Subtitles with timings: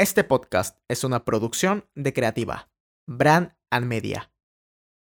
[0.00, 2.70] Este podcast es una producción de Creativa,
[3.06, 4.32] Brand and Media.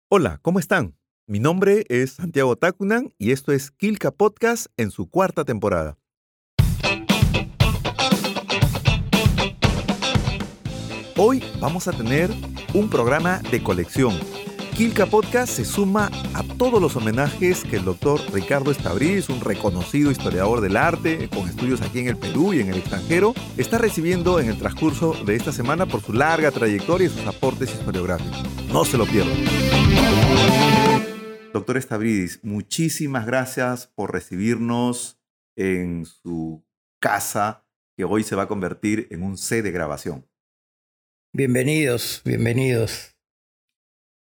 [0.09, 0.97] Hola, ¿cómo están?
[1.27, 5.99] Mi nombre es Santiago Tacunan y esto es Kilka Podcast en su cuarta temporada.
[11.19, 12.31] Hoy vamos a tener
[12.73, 14.19] un programa de colección
[14.77, 20.11] Kilka Podcast se suma a todos los homenajes que el doctor Ricardo Estabriz, un reconocido
[20.11, 24.39] historiador del arte con estudios aquí en el Perú y en el extranjero, está recibiendo
[24.39, 28.69] en el transcurso de esta semana por su larga trayectoria y sus aportes historiográficos.
[28.69, 29.35] No se lo pierdan.
[31.55, 35.19] Doctor Estabridis, muchísimas gracias por recibirnos
[35.57, 36.63] en su
[37.01, 37.67] casa
[37.97, 40.29] que hoy se va a convertir en un set de grabación.
[41.33, 43.16] Bienvenidos, bienvenidos.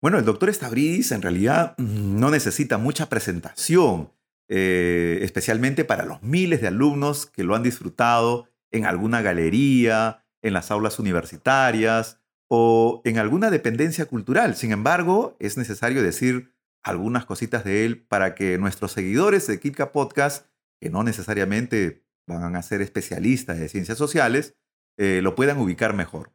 [0.03, 4.11] Bueno, el doctor Estabridis en realidad no necesita mucha presentación,
[4.49, 10.55] eh, especialmente para los miles de alumnos que lo han disfrutado en alguna galería, en
[10.55, 14.57] las aulas universitarias o en alguna dependencia cultural.
[14.57, 19.93] Sin embargo, es necesario decir algunas cositas de él para que nuestros seguidores de Kitka
[19.93, 20.49] Podcast,
[20.81, 24.57] que no necesariamente van a ser especialistas de ciencias sociales,
[24.99, 26.33] eh, lo puedan ubicar mejor.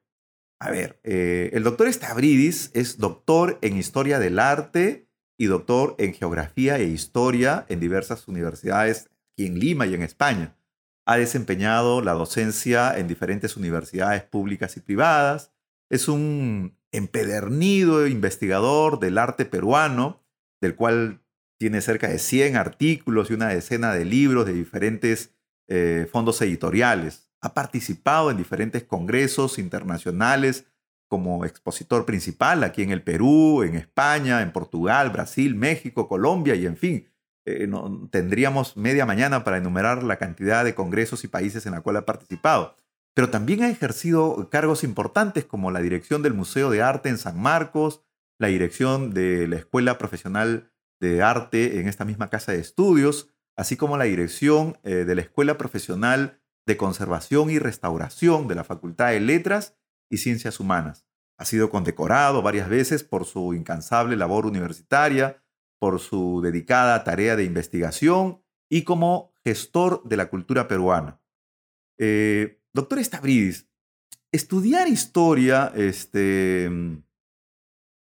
[0.59, 6.13] A ver, eh, el doctor Stavridis es doctor en Historia del Arte y doctor en
[6.13, 10.57] Geografía e Historia en diversas universidades aquí en Lima y en España.
[11.05, 15.53] Ha desempeñado la docencia en diferentes universidades públicas y privadas.
[15.89, 20.23] Es un empedernido investigador del arte peruano,
[20.59, 21.21] del cual
[21.59, 25.35] tiene cerca de 100 artículos y una decena de libros de diferentes
[25.67, 27.26] eh, fondos editoriales.
[27.41, 30.65] Ha participado en diferentes congresos internacionales
[31.07, 36.65] como expositor principal aquí en el Perú, en España, en Portugal, Brasil, México, Colombia y
[36.65, 37.09] en fin.
[37.45, 37.69] Eh,
[38.11, 42.05] tendríamos media mañana para enumerar la cantidad de congresos y países en la cual ha
[42.05, 42.75] participado.
[43.15, 47.39] Pero también ha ejercido cargos importantes como la dirección del Museo de Arte en San
[47.39, 48.01] Marcos,
[48.37, 53.77] la dirección de la Escuela Profesional de Arte en esta misma casa de estudios, así
[53.77, 59.11] como la dirección eh, de la Escuela Profesional de Conservación y Restauración de la Facultad
[59.11, 59.75] de Letras
[60.11, 61.07] y Ciencias Humanas.
[61.39, 65.41] Ha sido condecorado varias veces por su incansable labor universitaria,
[65.79, 71.21] por su dedicada tarea de investigación y como gestor de la cultura peruana.
[71.99, 73.69] Eh, doctor Estabridis,
[74.33, 76.69] estudiar historia, este,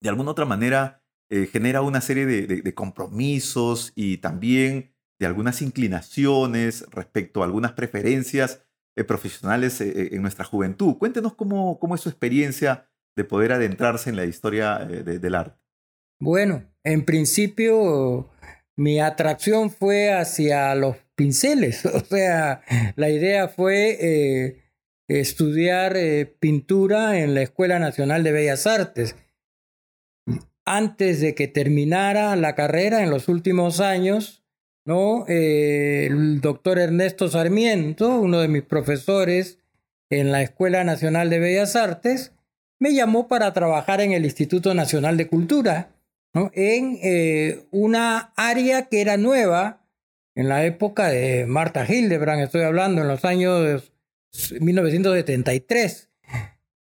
[0.01, 6.85] de alguna otra manera, eh, genera una serie de compromisos y también de algunas inclinaciones
[6.91, 8.65] respecto a algunas preferencias
[8.97, 10.97] eh, profesionales eh, eh, en nuestra juventud.
[10.97, 15.59] Cuéntenos cómo, cómo, es su experiencia de poder adentrarse en la historia del arte.
[16.19, 18.29] Bueno, en principio
[18.77, 22.61] mi atracción fue hacia los pinceles, o sea,
[22.95, 24.61] la idea fue
[25.07, 25.95] estudiar
[26.39, 29.15] pintura en la Escuela Nacional de Bellas Artes.
[30.65, 34.44] Antes de que terminara la carrera, en los últimos años,
[34.85, 35.25] ¿no?
[35.27, 39.59] Eh, el doctor Ernesto Sarmiento, uno de mis profesores
[40.09, 42.31] en la Escuela Nacional de Bellas Artes,
[42.79, 45.95] me llamó para trabajar en el Instituto Nacional de Cultura,
[46.33, 46.51] ¿no?
[46.53, 49.81] en eh, una área que era nueva
[50.35, 53.93] en la época de Marta Hildebrand, estoy hablando en los años
[54.59, 56.09] 1973.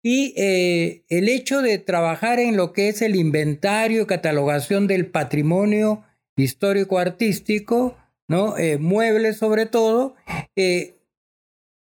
[0.01, 5.07] Y eh, el hecho de trabajar en lo que es el inventario y catalogación del
[5.07, 6.03] patrimonio
[6.35, 8.57] histórico-artístico, ¿no?
[8.57, 10.15] Eh, muebles sobre todo,
[10.55, 10.95] eh,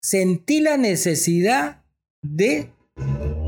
[0.02, 1.84] sentí la necesidad
[2.22, 2.70] de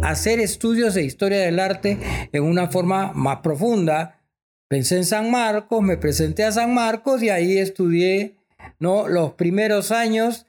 [0.03, 1.97] hacer estudios de historia del arte
[2.31, 4.21] en una forma más profunda.
[4.69, 8.35] Pensé en San Marcos, me presenté a San Marcos y ahí estudié
[8.79, 9.07] ¿no?
[9.07, 10.45] los primeros años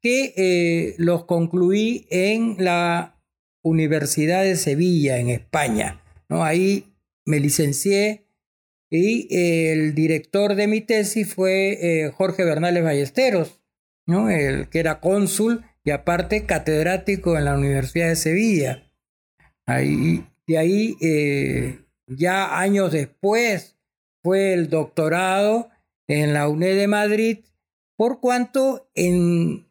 [0.00, 3.16] que eh, los concluí en la
[3.62, 6.00] Universidad de Sevilla, en España.
[6.28, 6.44] ¿no?
[6.44, 6.86] Ahí
[7.24, 8.24] me licencié
[8.90, 13.60] y el director de mi tesis fue eh, Jorge Bernales Ballesteros,
[14.04, 14.28] ¿no?
[14.28, 18.90] el que era cónsul y aparte catedrático en la Universidad de Sevilla.
[19.66, 21.78] Ahí, de ahí, eh,
[22.08, 23.76] ya años después,
[24.22, 25.70] fue el doctorado
[26.08, 27.38] en la UNED de Madrid,
[27.96, 29.68] por cuanto en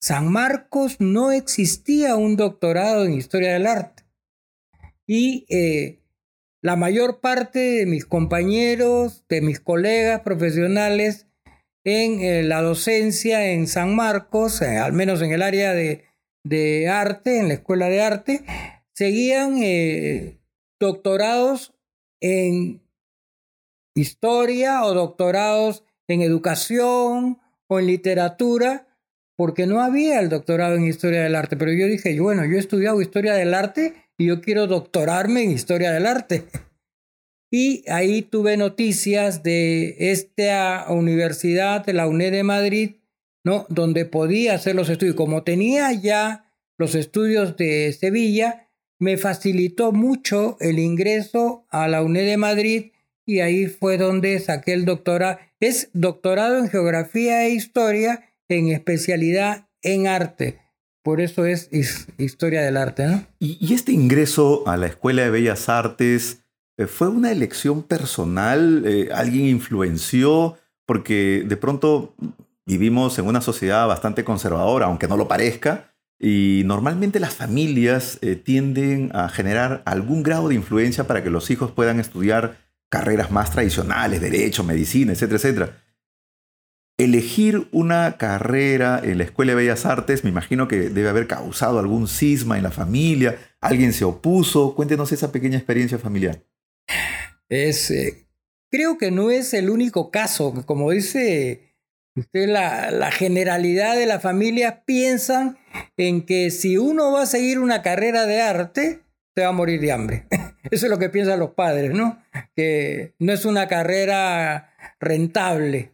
[0.00, 4.04] San Marcos no existía un doctorado en historia del arte.
[5.06, 6.00] Y eh,
[6.62, 11.26] la mayor parte de mis compañeros, de mis colegas profesionales
[11.84, 16.02] en eh, la docencia en San Marcos, eh, al menos en el área de,
[16.88, 18.44] arte, en la escuela de arte,
[18.92, 20.40] seguían eh,
[20.80, 21.74] doctorados
[22.20, 22.82] en
[23.94, 27.38] historia o doctorados en educación
[27.68, 28.88] o en literatura,
[29.36, 32.60] porque no había el doctorado en historia del arte, pero yo dije, bueno, yo he
[32.60, 36.44] estudiado historia del arte y yo quiero doctorarme en historia del arte.
[37.50, 42.96] Y ahí tuve noticias de esta universidad, de la UNED de Madrid,
[43.44, 43.66] ¿no?
[43.68, 45.16] donde podía hacer los estudios.
[45.16, 48.68] Como tenía ya los estudios de Sevilla,
[48.98, 52.92] me facilitó mucho el ingreso a la UNED de Madrid
[53.24, 55.38] y ahí fue donde saqué el doctorado.
[55.60, 60.65] Es doctorado en geografía e historia en especialidad en arte.
[61.06, 61.68] Por eso es
[62.18, 63.24] historia del arte, ¿no?
[63.38, 66.42] ¿Y, este ingreso a la Escuela de Bellas Artes
[66.76, 68.82] eh, fue una elección personal?
[68.84, 70.58] Eh, ¿Alguien influenció?
[70.84, 72.16] Porque de pronto
[72.66, 78.34] vivimos en una sociedad bastante conservadora, aunque no lo parezca, y normalmente las familias eh,
[78.34, 82.56] tienden a generar algún grado de influencia para que los hijos puedan estudiar
[82.88, 85.85] carreras más tradicionales, derecho, medicina, etcétera, etcétera.
[86.98, 91.78] Elegir una carrera en la Escuela de Bellas Artes, me imagino que debe haber causado
[91.78, 94.74] algún cisma en la familia, alguien se opuso.
[94.74, 96.42] Cuéntenos esa pequeña experiencia familiar.
[97.50, 98.26] Es, eh,
[98.70, 101.74] creo que no es el único caso, como dice
[102.14, 105.58] usted, la, la generalidad de la familia piensan
[105.98, 109.02] en que si uno va a seguir una carrera de arte,
[109.34, 110.26] se va a morir de hambre.
[110.70, 112.22] Eso es lo que piensan los padres, ¿no?
[112.54, 115.92] Que no es una carrera rentable.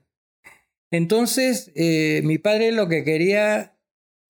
[0.92, 3.76] Entonces, eh, mi padre lo que quería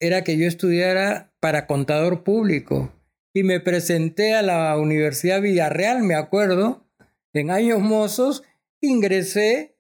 [0.01, 2.93] era que yo estudiara para contador público.
[3.35, 6.87] Y me presenté a la Universidad Villarreal, me acuerdo,
[7.33, 8.45] en años mozos,
[8.81, 9.77] ingresé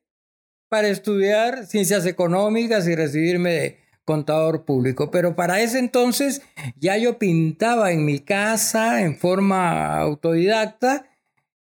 [0.69, 5.11] para estudiar ciencias económicas y recibirme de contador público.
[5.11, 6.43] Pero para ese entonces
[6.77, 11.12] ya yo pintaba en mi casa en forma autodidacta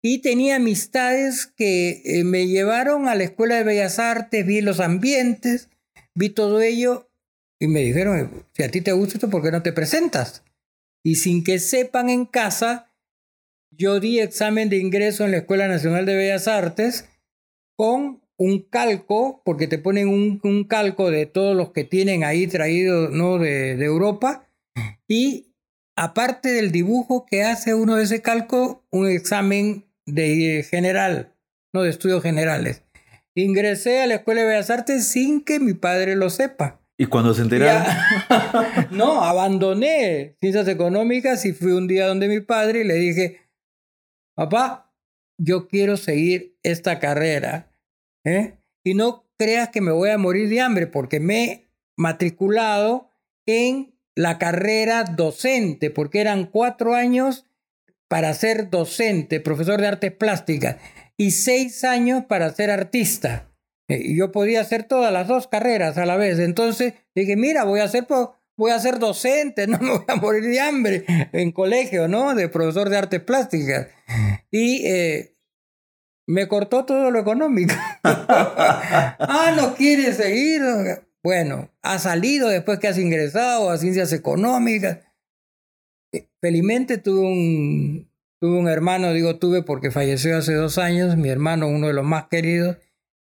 [0.03, 4.81] y tenía amistades que eh, me llevaron a la Escuela de Bellas Artes, vi los
[4.81, 5.69] ambientes,
[6.15, 7.07] vi todo ello
[7.59, 10.45] y me dijeron, si a ti te gusta esto, ¿por qué no te presentas?
[11.03, 12.93] Y sin que sepan en casa,
[13.71, 17.09] yo di examen de ingreso en la Escuela Nacional de Bellas Artes
[17.77, 23.09] con un calco, porque te ponen un, calco de todos los que tienen ahí traído
[23.09, 23.39] ¿no?
[23.39, 24.51] de, de Europa,
[25.09, 25.55] y
[25.97, 31.35] aparte del dibujo que hace uno de ese calco, un examen de general,
[31.73, 32.83] no de estudios generales.
[33.35, 36.81] Ingresé a la Escuela de Bellas Artes sin que mi padre lo sepa.
[36.99, 37.85] ¿Y cuando se enteraron?
[38.91, 43.41] no, abandoné ciencias económicas y fui un día donde mi padre y le dije,
[44.35, 44.95] papá,
[45.39, 47.71] yo quiero seguir esta carrera.
[48.25, 48.59] ¿eh?
[48.83, 53.11] Y no creas que me voy a morir de hambre porque me he matriculado
[53.45, 57.46] en la carrera docente, porque eran cuatro años
[58.09, 60.77] para ser docente, profesor de artes plásticas,
[61.17, 63.51] y seis años para ser artista.
[63.89, 66.39] Eh, y yo podía hacer todas las dos carreras a la vez.
[66.39, 68.07] Entonces dije, mira, voy a ser,
[68.57, 72.35] voy a ser docente, no me voy a morir de hambre en colegio, ¿no?
[72.35, 73.89] De profesor de artes plásticas.
[74.51, 75.37] Y eh,
[76.27, 77.75] me cortó todo lo económico.
[78.03, 80.63] ah, no quiere seguir.
[81.23, 84.99] Bueno, ha salido después que has ingresado a ciencias económicas.
[86.41, 88.11] Felizmente tuve un,
[88.41, 92.05] tuve un hermano, digo tuve porque falleció hace dos años, mi hermano, uno de los
[92.05, 92.77] más queridos.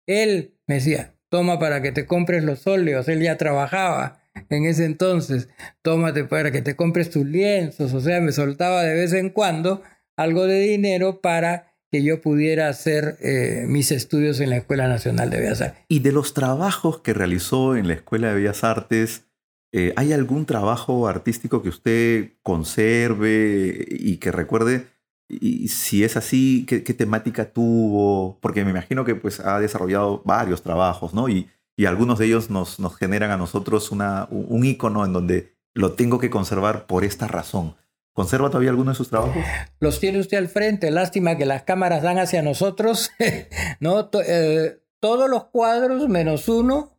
[0.06, 4.84] Él me decía, toma para que te compres los óleos, él ya trabajaba en ese
[4.84, 5.48] entonces,
[5.82, 9.82] tómate para que te compres tus lienzos, o sea, me soltaba de vez en cuando
[10.16, 15.30] algo de dinero para que yo pudiera hacer eh, mis estudios en la Escuela Nacional
[15.30, 15.84] de Bellas Artes.
[15.88, 19.27] Y de los trabajos que realizó en la Escuela de Bellas Artes,
[19.72, 24.86] eh, ¿Hay algún trabajo artístico que usted conserve y que recuerde?
[25.28, 28.38] Y si es así, ¿qué, temática tuvo?
[28.40, 31.28] Porque me imagino que pues, ha desarrollado varios trabajos, ¿no?
[31.28, 35.54] Y, y algunos de ellos nos, nos generan a nosotros una, un icono en donde
[35.74, 37.76] lo tengo que conservar por esta razón.
[38.14, 39.44] ¿Conserva todavía alguno de sus trabajos?
[39.78, 40.90] Los tiene usted al frente.
[40.90, 43.12] Lástima que las cámaras dan hacia nosotros.
[43.80, 44.10] ¿no?
[44.26, 46.98] Eh, todos los cuadros, menos uno,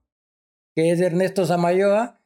[0.75, 2.18] que es de Ernesto Samayoa,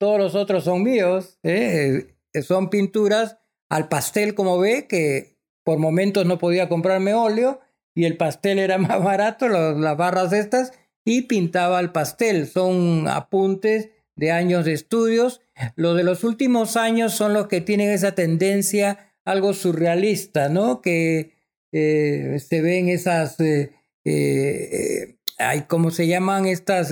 [0.00, 2.06] todos los otros son míos, ¿eh?
[2.32, 3.36] Eh, son pinturas
[3.68, 7.60] al pastel, como ve, que por momentos no podía comprarme óleo
[7.94, 10.72] y el pastel era más barato, las barras estas,
[11.04, 12.46] y pintaba al pastel.
[12.46, 15.42] Son apuntes de años de estudios.
[15.76, 20.80] Los de los últimos años son los que tienen esa tendencia algo surrealista, ¿no?
[20.80, 21.34] Que
[21.72, 23.36] eh, se ven esas,
[25.68, 26.90] ¿cómo se llaman estas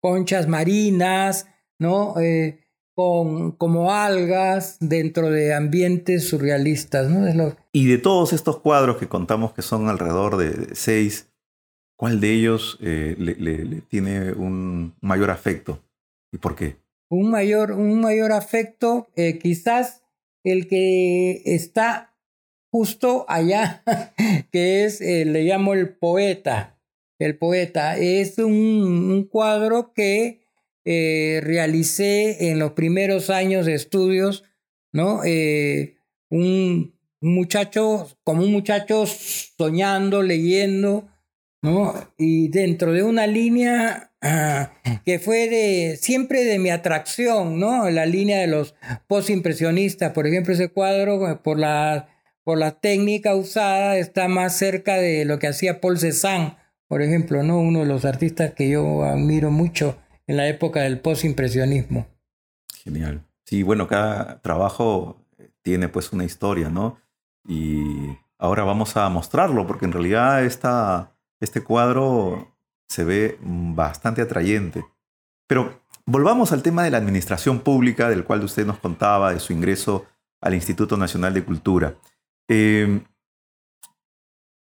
[0.00, 1.46] conchas marinas?
[1.78, 2.18] ¿No?
[2.18, 2.60] Eh,
[2.94, 7.08] con, como algas dentro de ambientes surrealistas.
[7.10, 7.56] ¿no?
[7.72, 11.32] Y de todos estos cuadros que contamos que son alrededor de seis,
[11.96, 15.80] ¿cuál de ellos eh, le, tiene un mayor afecto?
[16.32, 16.76] ¿Y por qué?
[17.10, 20.02] Un mayor, un mayor afecto, eh, quizás
[20.42, 22.14] el que está
[22.70, 23.82] justo allá,
[24.50, 26.78] que es, eh, le llamo el poeta.
[27.20, 30.43] El poeta es un, cuadro que
[30.84, 34.44] eh, realicé en los primeros años de estudios,
[34.92, 35.22] ¿no?
[36.30, 41.08] un, muchacho, como un muchacho soñando, leyendo,
[41.62, 41.94] ¿no?
[42.18, 44.72] Y dentro de una línea ah,
[45.06, 47.88] que fue de siempre de mi atracción, ¿no?
[47.88, 48.74] La línea de los
[49.06, 52.08] postimpresionistas, por ejemplo, ese cuadro por la
[52.44, 56.56] por la técnica usada está más cerca de lo que hacía Paul Cézanne,
[56.88, 57.58] por ejemplo, ¿no?
[57.58, 62.06] Uno de los artistas que yo admiro mucho en la época del postimpresionismo.
[62.82, 63.24] Genial.
[63.44, 65.24] Sí, bueno, cada trabajo
[65.62, 66.98] tiene pues una historia, ¿no?
[67.46, 72.54] Y ahora vamos a mostrarlo porque en realidad esta, este cuadro
[72.88, 74.84] se ve bastante atrayente.
[75.46, 79.52] Pero volvamos al tema de la administración pública del cual usted nos contaba, de su
[79.52, 80.06] ingreso
[80.40, 81.96] al Instituto Nacional de Cultura.
[82.48, 83.04] Em,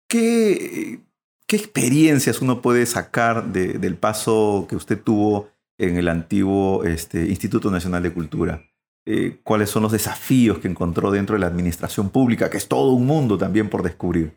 [0.09, 1.01] ¿qué,
[1.49, 7.71] ¿qué, experiencias uno puede sacar del paso que usted tuvo en el antiguo este, Instituto
[7.71, 8.63] Nacional de Cultura?
[9.11, 12.93] Eh, cuáles son los desafíos que encontró dentro de la administración pública, que es todo
[12.93, 14.35] un mundo también por descubrir.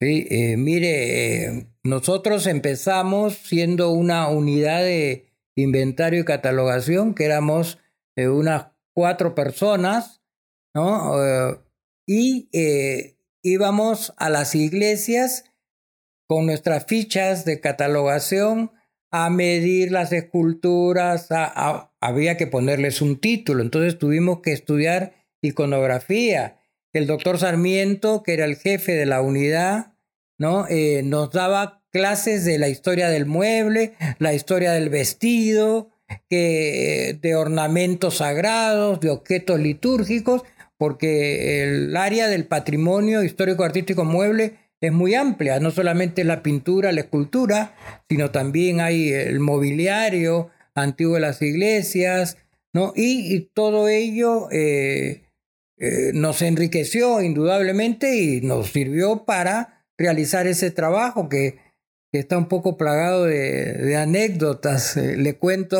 [0.00, 5.26] Sí, eh, mire, eh, nosotros empezamos siendo una unidad de
[5.56, 7.80] inventario y catalogación, que éramos
[8.16, 10.22] unas cuatro personas,
[10.74, 11.12] ¿no?
[12.06, 12.48] y
[13.42, 15.51] íbamos a las iglesias
[16.26, 18.72] con nuestras fichas de catalogación
[19.10, 21.28] a medir las esculturas,
[22.00, 25.12] había que ponerles un título, entonces tuvimos que estudiar
[25.42, 26.58] iconografía.
[26.94, 29.94] El doctor Sarmiento, que era el jefe de la unidad,
[30.38, 30.66] ¿no?
[30.68, 35.90] Eh, nos daba clases de la historia del mueble, la historia del vestido,
[36.28, 40.42] que, de ornamentos sagrados, de objetos litúrgicos,
[40.76, 47.02] porque el área del patrimonio histórico-artístico mueble es muy amplia, no solamente la pintura, la
[47.02, 47.76] escultura,
[48.08, 52.36] sino también hay el mobiliario antiguo de las iglesias,
[52.74, 52.92] ¿no?
[52.96, 55.22] Y, todo ello eh,
[55.78, 61.60] eh, nos enriqueció indudablemente y nos sirvió para realizar ese trabajo que,
[62.10, 64.96] está un poco plagado de, anécdotas.
[64.96, 65.78] Eh, le cuento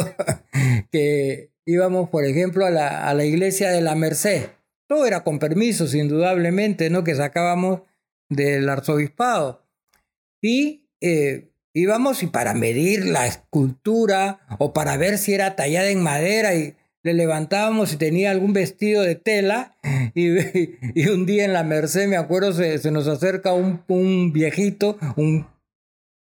[0.92, 4.44] que íbamos, por ejemplo, a la, a la iglesia de la Merced.
[4.86, 7.02] Todo era con permisos, indudablemente, ¿no?
[7.02, 7.82] Que sacábamos
[8.34, 9.66] del arzobispado.
[10.40, 16.02] Y eh, íbamos y para medir la escultura o para ver si era tallada en
[16.02, 19.76] madera y le levantábamos si tenía algún vestido de tela
[20.14, 24.98] y, un día en la Merced, me acuerdo, se, se nos acerca un, un viejito,
[25.16, 25.46] un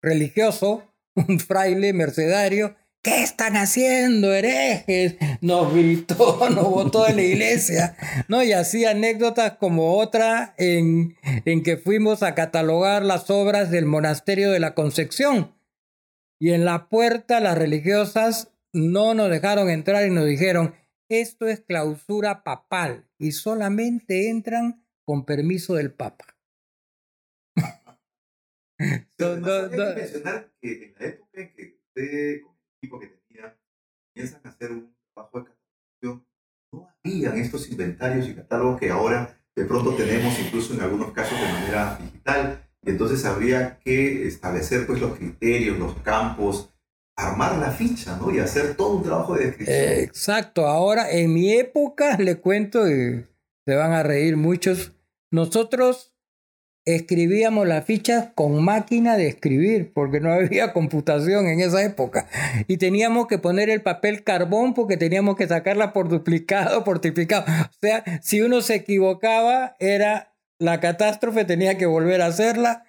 [0.02, 0.84] religioso,
[1.16, 5.16] un fraile mercedario, ¿Qué están haciendo, herejes?
[5.42, 7.96] Nos gritó, nos botó de la iglesia,
[8.28, 8.44] ¿no?
[8.44, 11.16] Y así anécdotas como otra en,
[11.46, 15.56] en que fuimos a catalogar las obras del monasterio de la Concepción.
[16.42, 20.76] Y en la puerta las religiosas no nos dejaron entrar y nos dijeron,
[21.10, 26.36] esto es clausura papal y solamente entran con permiso del Papa.
[29.18, 32.42] mencionar que en la época en que usted
[32.82, 33.58] que tenía,
[34.14, 36.26] piensan hacer un trabajo de catalogación,
[36.72, 41.40] no habían estos inventarios y catálogos que ahora de pronto tenemos, incluso en algunos casos
[41.40, 42.66] de manera digital.
[42.82, 46.74] Y entonces habría que establecer pues, los criterios, los campos,
[47.18, 48.34] armar la ficha, ¿no?
[48.34, 49.78] Y hacer todo un trabajo de descripción.
[49.78, 50.66] exacto.
[50.66, 53.26] Ahora, en mi época, le cuento y
[53.66, 54.94] se van a reír muchos,
[55.30, 56.09] nosotros
[56.96, 62.28] escribíamos las fichas con máquina de escribir, porque no había computación en esa época.
[62.68, 67.46] Y teníamos que poner el papel carbón porque teníamos que sacarla por duplicado, por triplicado.
[67.48, 72.84] O sea, si uno se equivocaba, era la catástrofe, tenía que volver a hacerla.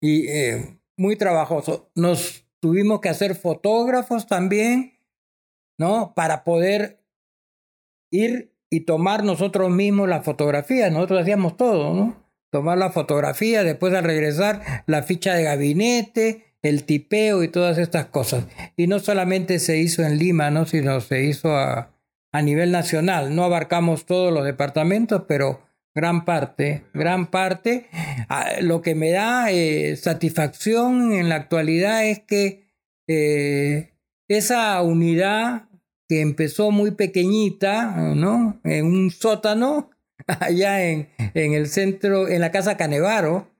[0.00, 1.90] Y eh, muy trabajoso.
[1.94, 4.98] Nos tuvimos que hacer fotógrafos también,
[5.78, 6.12] ¿no?
[6.14, 7.00] Para poder
[8.10, 10.90] ir y tomar nosotros mismos la fotografía.
[10.90, 12.23] Nosotros hacíamos todo, ¿no?
[12.54, 18.06] Tomar la fotografía, después al regresar la ficha de gabinete, el tipeo y todas estas
[18.06, 18.46] cosas.
[18.76, 20.64] Y no solamente se hizo en Lima, ¿no?
[20.64, 21.90] sino se hizo a,
[22.30, 23.34] a nivel nacional.
[23.34, 25.62] No abarcamos todos los departamentos, pero
[25.96, 27.88] gran parte, gran parte.
[28.28, 32.68] Ah, lo que me da eh, satisfacción en la actualidad es que
[33.08, 33.94] eh,
[34.28, 35.64] esa unidad
[36.08, 38.60] que empezó muy pequeñita, ¿no?
[38.62, 39.90] En un sótano,
[40.40, 43.50] allá en, en el centro, en la Casa Canevaro,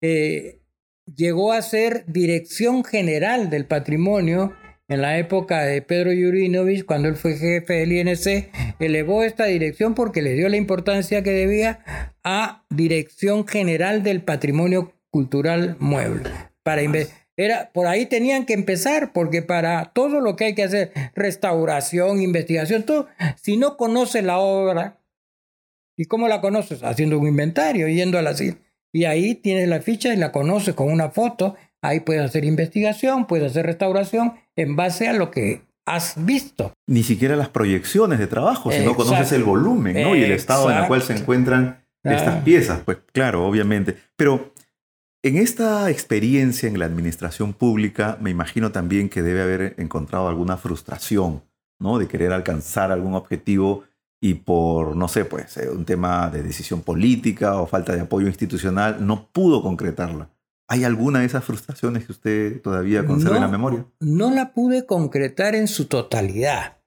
[0.00, 0.60] eh,
[1.14, 4.52] llegó a ser dirección general del patrimonio
[4.88, 9.94] en la época de Pedro Yurinovich, cuando él fue jefe del INC, elevó esta dirección
[9.94, 11.80] porque le dio la importancia que debía
[12.22, 16.28] a Dirección General del Patrimonio Cultural Mueble.
[16.62, 16.82] Para
[17.36, 22.20] era, por ahí tenían que empezar, porque para todo lo que hay que hacer, restauración,
[22.20, 23.08] investigación, todo,
[23.40, 24.98] si no conoces la obra,
[25.96, 26.82] ¿y cómo la conoces?
[26.82, 28.34] Haciendo un inventario, yendo a la
[28.92, 33.26] y ahí tienes la ficha y la conoces con una foto, ahí puedes hacer investigación,
[33.26, 36.72] puedes hacer restauración en base a lo que has visto.
[36.86, 40.14] Ni siquiera las proyecciones de trabajo, si no conoces el volumen ¿no?
[40.14, 43.96] y el estado en el cual se encuentran estas piezas, pues claro, obviamente.
[44.16, 44.54] Pero
[45.24, 50.56] en esta experiencia en la administración pública, me imagino también que debe haber encontrado alguna
[50.56, 51.42] frustración,
[51.80, 51.98] ¿no?
[51.98, 53.84] De querer alcanzar algún objetivo
[54.24, 58.26] y por, no sé, pues eh, un tema de decisión política o falta de apoyo
[58.26, 60.30] institucional, no pudo concretarla.
[60.66, 63.86] ¿Hay alguna de esas frustraciones que usted todavía conserva en la memoria?
[64.00, 66.78] No la pude concretar en su totalidad,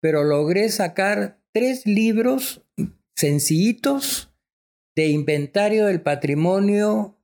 [0.00, 2.66] pero logré sacar tres libros
[3.14, 4.34] sencillitos
[4.96, 7.16] de inventario del patrimonio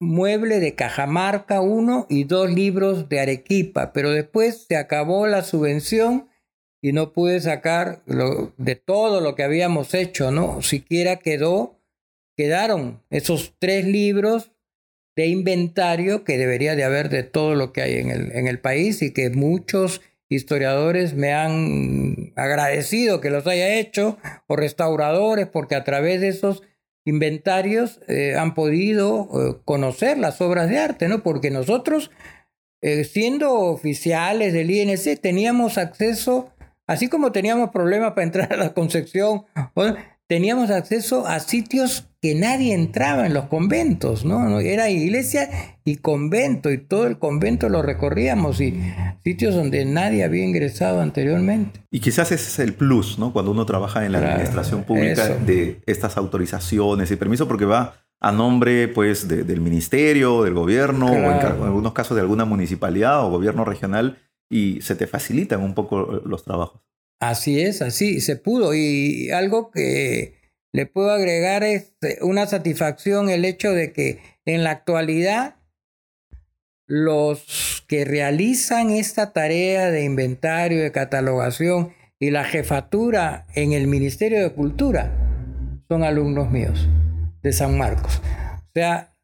[0.00, 6.29] mueble de Cajamarca uno y dos libros de Arequipa, pero después se acabó la subvención
[6.82, 10.62] y no pude sacar de todo lo que habíamos hecho, ¿no?
[10.62, 11.78] Siquiera quedó,
[12.36, 14.52] quedaron esos tres libros
[15.16, 18.58] de inventario que debería de haber de todo lo que hay en el, en el
[18.58, 25.74] país y que muchos historiadores me han agradecido que los haya hecho, o restauradores, porque
[25.74, 26.62] a través de esos
[27.04, 31.22] inventarios eh, han podido eh, conocer las obras de arte, ¿no?
[31.22, 32.12] Porque nosotros,
[32.80, 36.52] eh, siendo oficiales del INC, teníamos acceso,
[36.90, 39.44] así como teníamos problemas para entrar a la Concepción,
[40.26, 44.58] teníamos acceso a sitios que nadie entraba en los conventos, ¿no?
[44.58, 45.48] Era iglesia
[45.84, 48.78] y convento, y todo el convento lo recorríamos, y
[49.22, 51.80] sitios donde nadie había ingresado anteriormente.
[51.92, 53.32] Y quizás ese es el plus, ¿no?
[53.32, 58.32] Cuando uno trabaja en la administración pública de estas autorizaciones y permisos, porque va a
[58.32, 63.64] nombre, pues, del ministerio, del gobierno, o en, algunos casos de alguna municipalidad o gobierno
[63.64, 64.18] regional,
[64.50, 66.82] y se te facilitan un poco los trabajos.
[67.20, 68.74] Así es, así se pudo.
[68.74, 70.34] Y algo que
[70.72, 75.56] le puedo agregar es eh, una satisfacción el hecho de que en la actualidad
[76.86, 84.42] los que realizan esta tarea de inventario, de catalogación y la jefatura en el Ministerio
[84.42, 85.12] de Cultura
[85.88, 86.88] son alumnos míos
[87.42, 88.20] de San Marcos.
[88.56, 89.14] O sea,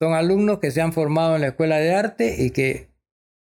[0.00, 2.88] son alumnos que se han formado en la Escuela de Arte y que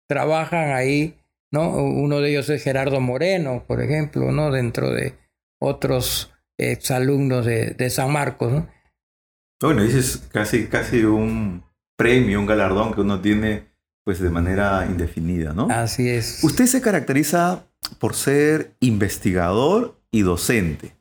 [0.07, 1.15] trabajan ahí
[1.61, 4.51] uno de ellos es Gerardo Moreno, por ejemplo, ¿no?
[4.51, 5.15] Dentro de
[5.59, 8.69] otros exalumnos de, de San Marcos, ¿no?
[9.61, 11.63] Bueno, dices casi, casi un
[11.95, 13.71] premio, un galardón que uno tiene
[14.03, 15.67] pues de manera indefinida, ¿no?
[15.69, 16.43] Así es.
[16.43, 17.65] Usted se caracteriza
[17.99, 20.95] por ser investigador y docente.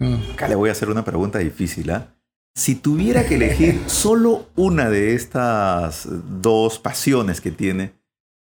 [0.00, 0.32] Mm.
[0.32, 2.14] Acá le voy a hacer una pregunta difícil, ¿ah?
[2.56, 6.08] Si tuviera que elegir solo una de estas
[6.40, 7.92] dos pasiones que tiene,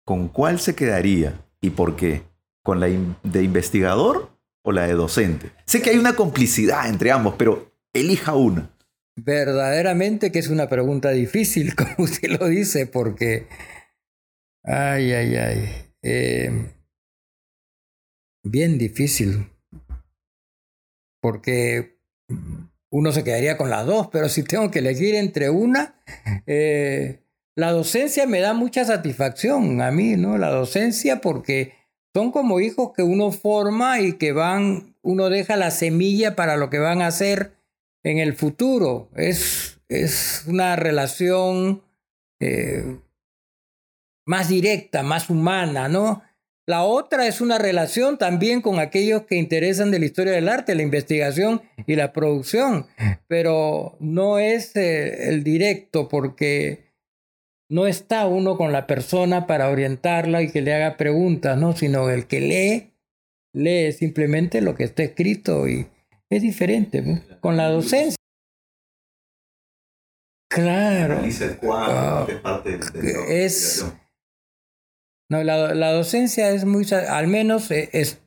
[0.06, 1.45] ¿con cuál se quedaría?
[1.66, 2.22] ¿Y por qué?
[2.64, 5.50] ¿Con la de investigador o la de docente?
[5.66, 8.70] Sé que hay una complicidad entre ambos, pero elija una.
[9.16, 13.48] Verdaderamente que es una pregunta difícil, como usted lo dice, porque...
[14.64, 15.70] Ay, ay, ay.
[16.04, 16.72] Eh,
[18.44, 19.50] bien difícil.
[21.20, 21.98] Porque
[22.92, 26.00] uno se quedaría con las dos, pero si tengo que elegir entre una,
[26.46, 27.25] eh,
[27.56, 30.38] la docencia me da mucha satisfacción a mí, ¿no?
[30.38, 31.74] La docencia porque
[32.14, 36.70] son como hijos que uno forma y que van, uno deja la semilla para lo
[36.70, 37.54] que van a hacer
[38.04, 39.10] en el futuro.
[39.16, 41.82] Es, es una relación
[42.40, 43.00] eh,
[44.26, 46.24] más directa, más humana, ¿no?
[46.68, 50.74] La otra es una relación también con aquellos que interesan de la historia del arte,
[50.74, 52.88] la investigación y la producción,
[53.28, 56.86] pero no es eh, el directo porque
[57.70, 61.76] no está uno con la persona para orientarla y que le haga preguntas, ¿no?
[61.76, 62.94] Sino el que lee,
[63.54, 65.88] lee simplemente lo que está escrito y
[66.30, 68.18] es diferente con la docencia.
[70.50, 71.22] Claro.
[71.74, 72.28] Ah,
[73.28, 73.86] es
[75.30, 78.22] no, la, la, docencia es muy, al menos eh, es,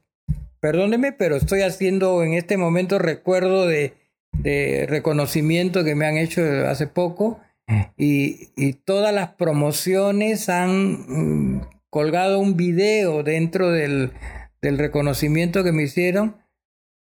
[0.60, 3.94] perdóneme, pero estoy haciendo en este momento recuerdo de,
[4.32, 7.40] de reconocimiento que me han hecho hace poco
[7.96, 14.12] y, todas las promociones han mm, colgado un video dentro del,
[14.62, 16.36] del reconocimiento que me hicieron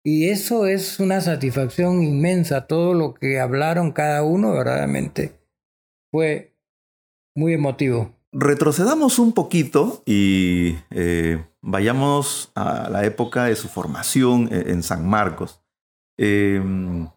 [0.05, 2.67] y eso es una satisfacción inmensa.
[2.67, 5.39] Todo lo que hablaron cada uno verdaderamente
[6.11, 6.55] fue
[7.35, 8.13] muy emotivo.
[8.31, 15.07] retrocedamos un poquito y eh, vayamos a la época de su formación e, en San
[15.07, 15.61] Marcos.
[16.17, 17.07] Em,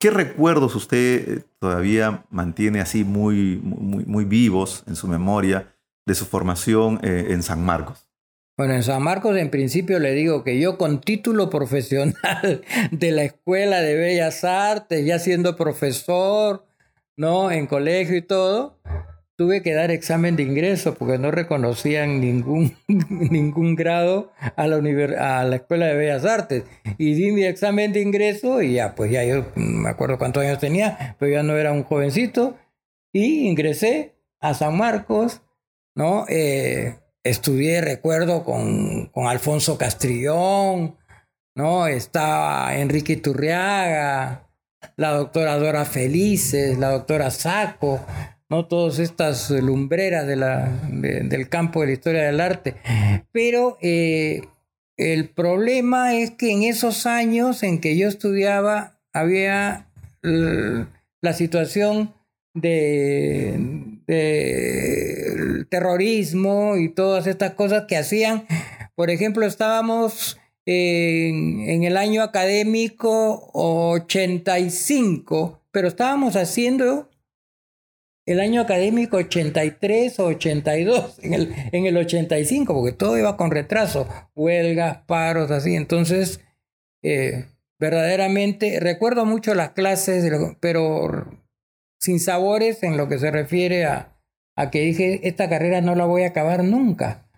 [0.00, 5.74] ¿Qué recuerdos usted todavía mantiene así muy, muy, muy vivos en su memoria
[6.06, 8.08] de su formación eh, en San Marcos?
[8.56, 13.24] Bueno, en San Marcos en principio le digo que yo con título profesional de la
[13.24, 16.64] Escuela de Bellas Artes, ya siendo profesor,
[17.18, 17.50] ¿no?
[17.50, 18.80] En colegio y todo,
[19.40, 22.76] tuve que dar examen de ingreso porque no reconocían ningún,
[23.08, 26.64] ningún grado a la, a la Escuela de Bellas Artes.
[26.98, 30.58] Y di mi examen de ingreso y ya, pues ya yo me acuerdo cuántos años
[30.58, 32.58] tenía, pero ya no era un jovencito.
[33.14, 35.40] Y ingresé a San Marcos,
[35.94, 36.26] ¿no?
[36.28, 40.98] Eh, estudié, recuerdo, con, con Alfonso Castrillón,
[41.54, 41.86] ¿no?
[41.86, 44.50] Estaba Enrique Turriaga,
[44.96, 48.04] la doctora Dora Felices, la doctora Saco,
[48.50, 48.66] ¿no?
[48.66, 52.74] Todas estas lumbreras del campo de la historia del arte.
[53.32, 54.42] Pero eh,
[54.96, 59.86] el problema es que en esos años en que yo estudiaba había
[60.22, 62.12] la situación
[62.54, 63.58] de,
[65.68, 68.46] terrorismo y todas estas cosas que hacían.
[68.96, 77.09] Por ejemplo, estábamos en, el año académico 85, pero estábamos haciendo
[78.30, 83.50] el año académico 83 o 82, en el, en el 85, porque todo iba con
[83.50, 85.74] retraso, huelgas, paros, así.
[85.74, 86.40] Entonces,
[87.02, 87.46] eh,
[87.78, 91.28] verdaderamente, recuerdo mucho las clases, pero
[91.98, 94.16] sin sabores en lo que se refiere a,
[94.56, 97.28] a que dije, esta carrera no la voy a acabar nunca.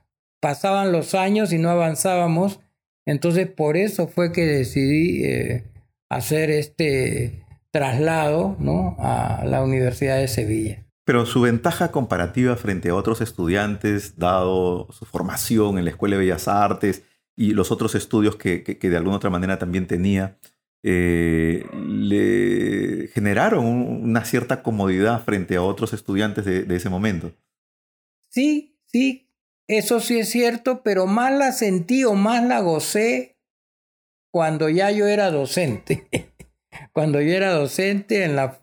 [0.41, 2.61] Pasaban los años y no avanzábamos,
[3.07, 5.65] entonces por eso fue que decidí eh,
[6.11, 7.42] hacer este
[7.73, 8.97] traslado ¿no?
[8.99, 10.87] a la Universidad de Sevilla.
[11.05, 16.21] Pero su ventaja comparativa frente a otros estudiantes, dado su formación en la Escuela de
[16.23, 17.03] Bellas Artes
[17.35, 20.39] y los otros estudios que, de alguna otra manera también tenía,
[20.85, 27.33] eh, le generaron una cierta comodidad frente a otros estudiantes de, de ese momento.
[28.29, 29.29] Sí, sí,
[29.67, 33.39] eso sí es cierto, pero más la sentí o más la gocé
[34.31, 36.07] cuando ya yo era docente.
[36.93, 38.59] cuando yo era docente, en la,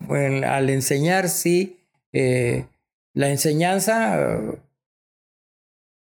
[0.48, 1.78] al enseñar, sí,
[2.12, 2.66] eh,
[3.12, 4.58] la enseñanza eh,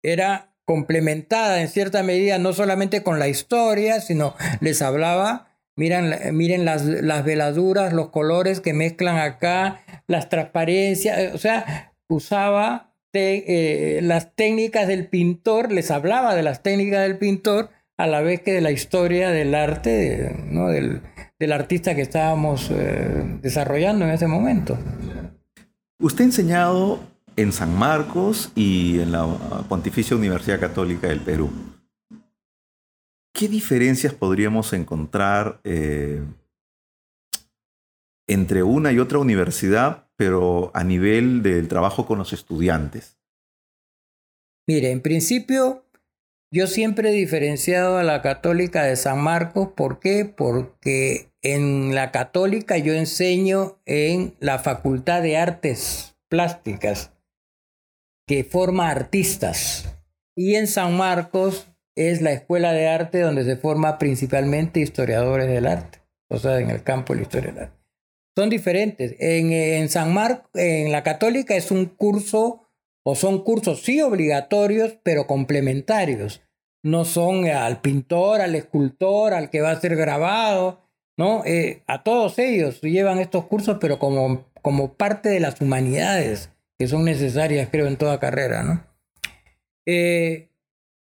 [0.03, 6.65] era complementada en cierta medida no solamente con la historia, sino les hablaba, miren, miren
[6.65, 6.85] las,
[7.25, 15.07] veladuras, los colores que mezclan acá, las transparencias, eh, o sea, usaba las técnicas del
[15.07, 19.31] pintor, les hablaba de las técnicas del pintor a la vez que de la historia
[19.31, 20.69] del arte, ¿no?
[20.69, 21.01] del,
[21.39, 24.79] del artista que estábamos eh, desarrollando en ese momento.
[25.99, 27.01] Usted ha enseñado
[27.37, 29.27] en San Marcos y en la
[29.69, 31.51] Pontificia Universidad Católica del Perú.
[33.35, 36.23] ¿Qué diferencias podríamos encontrar eh,
[38.27, 43.19] entre una y otra universidad, pero a nivel del trabajo con los estudiantes?
[44.67, 45.86] Mire, en principio
[46.51, 49.71] yo siempre he diferenciado a la católica de San Marcos.
[49.77, 50.25] ¿Por qué?
[50.25, 57.13] Porque en la católica yo enseño en la Facultad de Artes Plásticas,
[58.27, 59.97] que forma artistas.
[60.37, 65.67] Y en San Marcos es la escuela de arte donde se forma principalmente historiadores del
[65.67, 67.77] arte, o sea, en el campo de la historia del arte.
[68.37, 69.17] Son diferentes.
[69.19, 72.66] En, en San Marcos, en la católica es un curso
[73.09, 76.43] o son cursos sí obligatorios, pero complementarios
[76.83, 80.81] no son al pintor, al escultor, al que va a ser grabado,
[81.17, 81.45] ¿no?
[81.45, 86.89] Eh, a todos ellos llevan estos cursos, pero como, como parte de las humanidades que
[86.89, 88.85] son necesarias, creo, en toda carrera, ¿no?
[89.87, 90.51] Eh,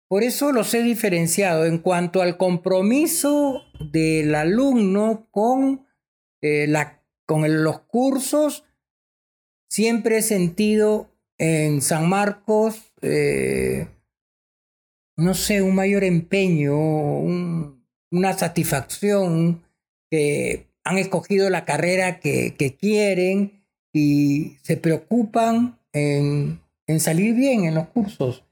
[0.08, 5.88] por eso los he diferenciado en cuanto al compromiso del alumno con,
[6.42, 8.64] eh, la, con los cursos.
[9.72, 12.94] Siempre he sentido en San Marcos
[15.20, 19.62] no sé, un mayor empeño, una satisfacción,
[20.10, 26.62] que han escogido la carrera que, quieren y se preocupan en,
[27.00, 28.46] salir bien en los cursos.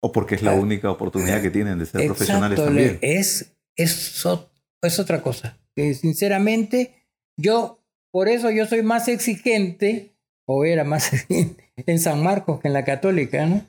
[0.00, 2.98] O porque es la ah, única oportunidad que tienen de ser profesionales también.
[3.02, 4.24] Es, es,
[4.82, 5.58] es otra cosa.
[5.76, 6.94] Que sinceramente,
[7.36, 10.13] yo, por eso yo soy más exigente,
[10.46, 13.66] o era más en San Marcos que en la católica, ¿no?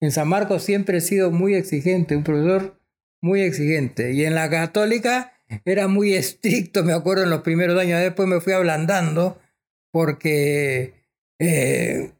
[0.00, 2.78] En San Marcos siempre he sido muy exigente, un profesor
[3.22, 4.12] muy exigente.
[4.12, 5.32] Y en la católica
[5.64, 8.00] era muy estricto, me acuerdo en los primeros años.
[8.00, 9.40] Después me fui ablandando
[9.90, 10.92] porque
[11.38, 12.12] eh,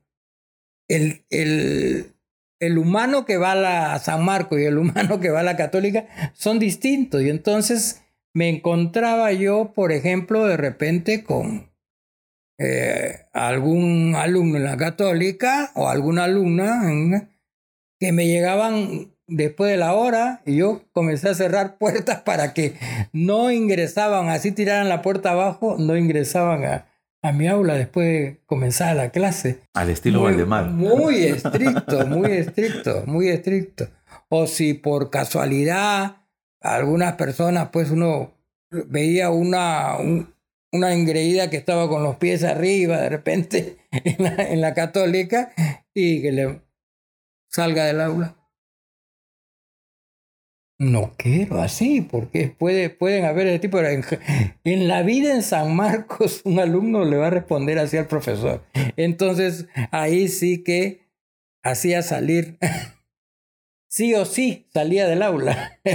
[0.88, 2.14] el, el,
[2.60, 6.06] el humano que va a, San Marcos y el humano que va a la católica
[6.34, 7.22] son distintos.
[7.22, 11.70] Y entonces me encontraba yo, por ejemplo, de repente con
[12.58, 17.28] eh, algún alumno en la católica o alguna alumna
[17.98, 22.74] que me llegaban después de la hora y yo comencé a cerrar puertas para que
[23.12, 26.86] no ingresaban, así tiraran la puerta abajo, no ingresaban a,
[27.22, 29.60] a mi aula después de comenzar la clase.
[29.74, 30.66] Al estilo muy, Valdemar.
[30.70, 33.88] Muy estricto, muy estricto, muy estricto.
[34.28, 36.16] O si por casualidad
[36.60, 38.32] algunas personas, pues uno
[38.70, 39.96] veía una,
[40.76, 45.52] una engreída que estaba con los pies arriba de repente en la, católica
[45.94, 46.60] y que le
[47.50, 48.36] salga del aula.
[50.78, 53.94] No quiero así, porque puede, pueden haber ese tipo de...
[53.94, 54.04] En,
[54.64, 58.62] en, la vida en San Marcos un alumno le va a responder así al profesor.
[58.96, 61.00] Entonces ahí sí que
[61.62, 62.58] hacía salir
[63.96, 65.72] sí o sí salía del aula.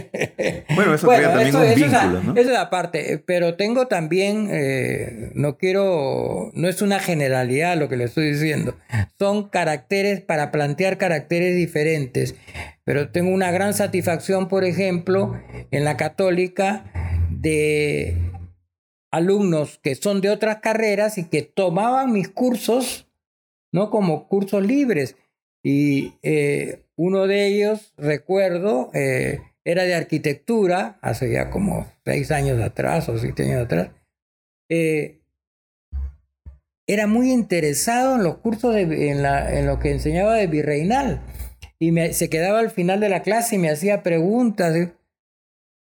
[0.74, 2.36] Bueno, eso crea también un vínculo, ¿no?
[2.40, 7.98] Eso es aparte, pero tengo también, eh, no quiero, no es una generalidad lo que
[7.98, 8.76] le estoy diciendo,
[9.20, 12.36] son caracteres para plantear caracteres diferentes,
[12.86, 15.40] pero tengo una gran satisfacción, por ejemplo,
[15.72, 16.86] en la católica
[17.30, 18.18] de
[19.12, 23.08] alumnos que son de otras carreras y que tomaban mis cursos,
[23.74, 23.92] ¿no?
[23.92, 25.18] Como cursos libres.
[25.64, 32.62] Y eh, uno de ellos, recuerdo, eh, era de arquitectura, hace ya como seis años
[32.62, 33.90] atrás o siete años atrás.
[34.70, 35.20] Eh,
[36.86, 41.22] era muy interesado en los cursos, en, lo que enseñaba de virreinal.
[41.80, 44.90] Y me, se quedaba al final de la clase y me hacía preguntas.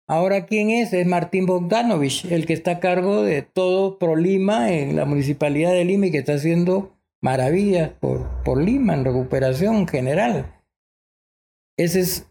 [0.06, 0.92] Ahora, ¿quién es?
[0.92, 5.72] Es Martín Bogdanovich, el que está a cargo de todo Pro Lima en la municipalidad
[5.72, 10.57] de Lima y que está haciendo maravillas por, por Lima en recuperación general.
[11.78, 12.26] Ese es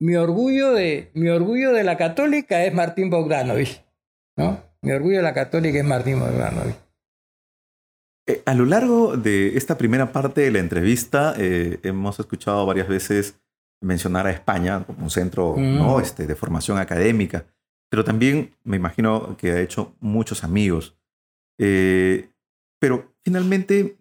[0.00, 3.84] mi orgullo de, mi orgullo de la católica es Martín Bogdanovich,
[4.36, 4.60] ¿no?
[4.82, 6.76] Mi orgullo de la católica es Martín Bogdanovich.
[8.26, 12.88] Eh, a lo largo de esta primera parte de la entrevista eh, hemos escuchado varias
[12.88, 13.38] veces
[13.82, 15.76] mencionar a España como un centro Mm.
[15.76, 16.00] ¿no?
[16.00, 17.44] este, de formación académica,
[17.90, 20.96] pero también me imagino que ha hecho muchos amigos.
[21.58, 22.30] Eh,
[22.80, 23.98] pero finalmente,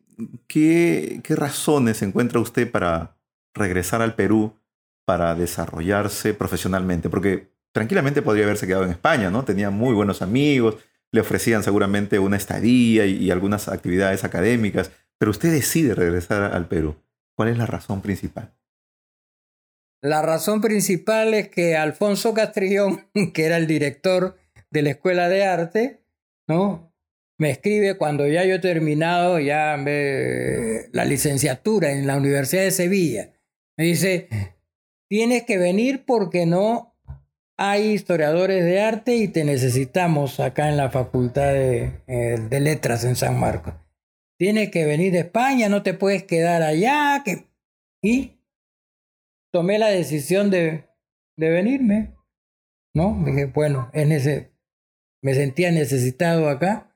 [0.47, 3.17] ¿qué, ¿qué razones encuentra usted para
[3.53, 4.53] regresar al Perú
[5.05, 7.09] para desarrollarse profesionalmente?
[7.09, 9.43] Porque tranquilamente podría haberse quedado en España, ¿no?
[9.43, 10.77] Tenía muy buenos amigos,
[11.11, 16.95] le ofrecían seguramente una estadía y, algunas actividades académicas, pero usted decide regresar al Perú.
[17.35, 18.53] ¿Cuál es la razón principal?
[20.01, 24.37] La razón principal es que Alfonso Castrillón, que era el director
[24.69, 26.03] de la Escuela de Arte,
[26.47, 26.93] ¿no?
[27.37, 32.71] me escribe cuando ya yo he terminado ya me, la licenciatura en la Universidad de
[32.71, 33.33] Sevilla.
[33.77, 34.27] Me dice,
[35.09, 36.95] tienes que venir porque no
[37.57, 43.03] hay historiadores de arte y te necesitamos acá en la Facultad de, eh, de Letras
[43.03, 43.73] en San Marcos.
[44.37, 47.21] Tienes que venir de España, no te puedes quedar allá.
[47.23, 47.45] Que...
[48.01, 48.39] Y
[49.51, 50.85] tomé la decisión de,
[51.37, 52.15] de venirme.
[52.95, 53.23] ¿No?
[53.25, 54.53] Dije, bueno, es nece
[55.23, 56.93] me sentía necesitado acá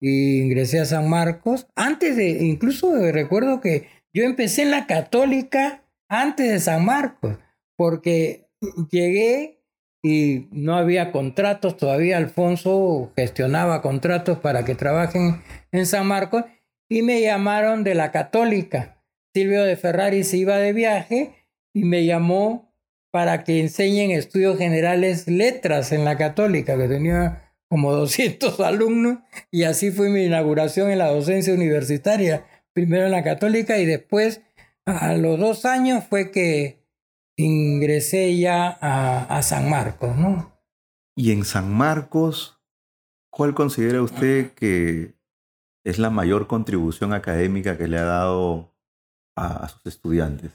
[0.00, 1.68] y ingresé a San Marcos.
[1.76, 5.81] Antes de, incluso recuerdo que yo empecé en la católica
[6.12, 7.38] antes de San Marcos,
[7.74, 8.46] porque
[8.90, 9.64] llegué
[10.02, 16.44] y no había contratos, todavía Alfonso gestionaba contratos para que trabajen en San Marcos
[16.90, 19.02] y me llamaron de la católica.
[19.34, 21.34] Silvio de Ferrari se iba de viaje
[21.72, 22.74] y me llamó
[23.10, 29.20] para que enseñen estudios generales letras en la católica, que tenía como 200 alumnos,
[29.50, 32.44] y así fue mi inauguración en la docencia universitaria,
[32.74, 34.42] primero en la católica y después,
[34.86, 36.82] a los dos años, fue que
[37.36, 40.52] ingresé ya a, a San Marcos, ¿no?
[41.16, 42.60] Y en San Marcos,
[43.30, 45.14] ¿cuál considera usted que
[45.84, 48.74] es la mayor contribución académica que le ha dado
[49.36, 50.52] a, a sus estudiantes?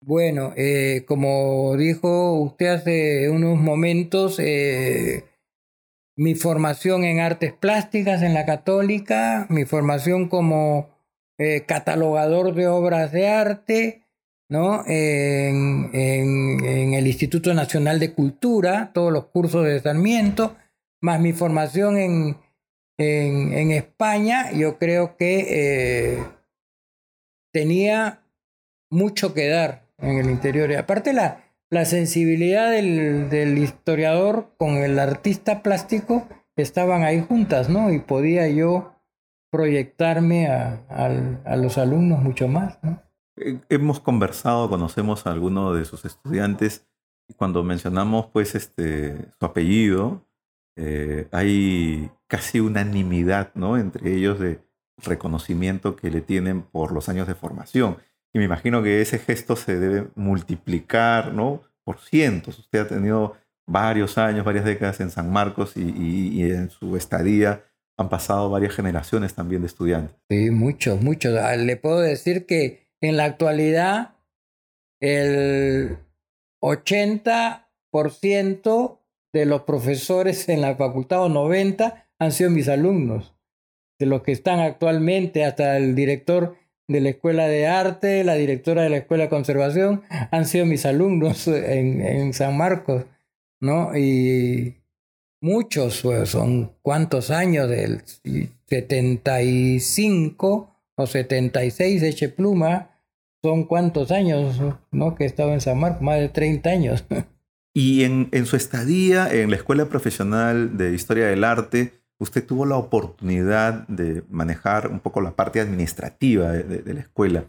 [0.00, 5.24] Bueno, eh, como dijo usted hace unos momentos, eh,
[6.16, 10.93] mi formación en artes plásticas en la católica, mi formación como
[11.38, 14.04] eh, catalogador de obras de arte,
[14.48, 14.84] ¿no?
[14.86, 15.90] En,
[16.94, 20.56] el Instituto Nacional de Cultura, todos los cursos de Sarmiento,
[21.00, 22.36] más mi formación en,
[22.98, 26.24] en, en España, yo creo que eh,
[27.52, 28.22] tenía
[28.90, 30.70] mucho que dar en el interior.
[30.70, 37.68] Y aparte la, la sensibilidad del, del, historiador con el artista plástico estaban ahí juntas,
[37.68, 37.92] ¿no?
[37.92, 38.93] Y podía yo
[39.54, 40.82] proyectarme a,
[41.44, 42.76] a los alumnos mucho más.
[42.82, 43.00] ¿no?
[43.68, 46.88] Hemos conversado, conocemos a algunos de sus estudiantes
[47.28, 50.26] y cuando mencionamos pues este, su apellido,
[50.76, 53.78] eh, hay casi unanimidad ¿no?
[53.78, 54.58] entre ellos de
[54.98, 57.98] reconocimiento que le tienen por los años de formación.
[58.32, 61.60] Y me imagino que ese gesto se debe multiplicar ¿no?
[61.84, 62.58] por cientos.
[62.58, 63.36] Usted ha tenido
[63.68, 67.62] varios años, varias décadas en San Marcos y, y en su estadía
[67.96, 70.16] han pasado varias generaciones también de estudiantes.
[70.28, 71.38] Sí, muchos, muchos.
[71.38, 74.16] Ah, le puedo decir que en la actualidad,
[75.00, 75.98] el
[76.62, 78.98] 80%
[79.32, 83.34] de los profesores en la facultad, o 90, han sido mis alumnos.
[83.98, 86.56] De los que están actualmente, hasta el director
[86.88, 90.84] de la Escuela de Arte, la directora de la Escuela de Conservación, han sido mis
[90.84, 93.04] alumnos en, en San Marcos,
[93.60, 93.96] ¿no?
[93.96, 94.76] Y
[95.44, 98.02] muchos, pues, son cuántos años, del
[98.66, 102.90] 75 o 76, Eche Pluma,
[103.42, 104.58] son cuántos años,
[104.90, 105.14] ¿no?
[105.14, 107.04] Que he estado en San Marcos, más de 30 años.
[107.76, 112.66] Y en, en, su estadía en la Escuela Profesional de Historia del Arte, usted tuvo
[112.66, 117.46] la oportunidad de manejar un poco la parte administrativa de, la escuela.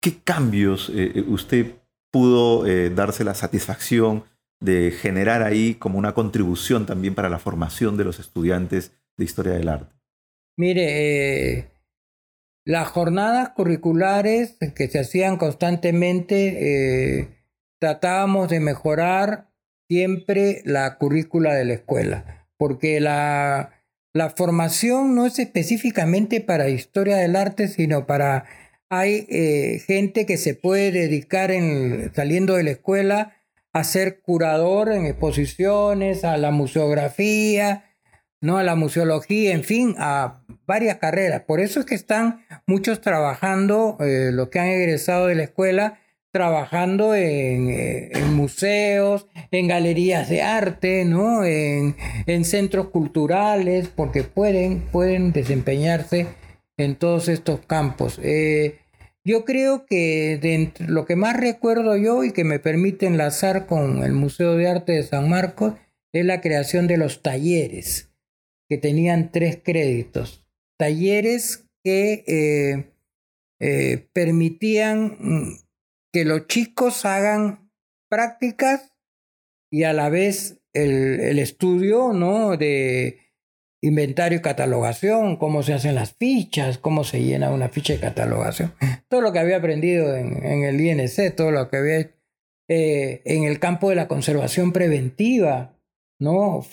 [0.00, 1.74] ¿Qué cambios eh, eh, usted
[2.12, 4.22] pudo eh, darse la satisfacción
[4.60, 9.52] de generar ahí como una contribución también para la formación de los estudiantes de Historia
[9.54, 9.94] del Arte?
[10.56, 11.70] Mire, eh,
[12.64, 17.28] las jornadas curriculares que se hacían constantemente, eh,
[17.80, 19.48] tratábamos de mejorar
[19.88, 23.72] siempre la currícula de la escuela, porque la,
[24.12, 28.44] la formación no es específicamente para historia del arte, sino para...
[28.90, 33.37] Hay eh, gente que se puede dedicar en, saliendo de la escuela
[33.78, 37.84] a ser curador en exposiciones, a la museografía,
[38.40, 38.58] ¿no?
[38.58, 41.42] a la museología, en fin, a varias carreras.
[41.42, 45.98] Por eso es que están muchos trabajando, eh, los que han egresado de la escuela,
[46.30, 51.44] trabajando en, eh, museos, en galerías de arte, ¿no?
[51.44, 51.94] en,
[52.44, 56.26] centros culturales, porque pueden, pueden desempeñarse
[56.76, 58.20] en todos estos campos.
[58.22, 58.78] Eh,
[59.28, 64.14] yo creo que lo que más recuerdo yo y que me permite enlazar con el
[64.14, 65.74] Museo de Arte de San Marcos
[66.14, 68.10] es la creación de los talleres
[68.70, 70.46] que tenían tres créditos.
[70.78, 72.90] Talleres que eh,
[73.60, 75.58] eh, permitían mm,
[76.10, 77.70] que los chicos hagan
[78.08, 78.94] prácticas
[79.70, 82.56] y a la vez el, el, estudio ¿no?
[82.56, 83.18] de
[83.80, 88.74] inventario y catalogación, cómo se hacen las fichas, cómo se llena una ficha de catalogación.
[89.08, 92.10] Todo lo que había aprendido en, el INC, todo lo que había
[92.68, 95.76] eh, en el campo de la conservación preventiva,
[96.18, 96.64] ¿no?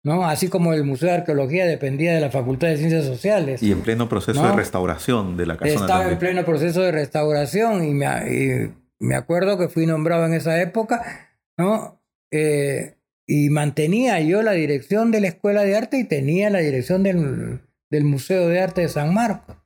[0.05, 0.27] ¿no?
[0.27, 3.63] Así como el Museo de Arqueología dependía de la Facultad de Ciencias Sociales.
[3.63, 5.81] Y en pleno proceso de restauración de la casona.
[5.81, 10.61] Estaba en pleno proceso de restauración y me, me, acuerdo que fui nombrado en esa
[10.61, 12.03] época, ¿no?
[12.31, 17.03] Eh, y mantenía yo la dirección de la Escuela de Arte y tenía la dirección
[17.03, 17.61] del,
[17.95, 19.57] del Museo de Arte de San Marcos.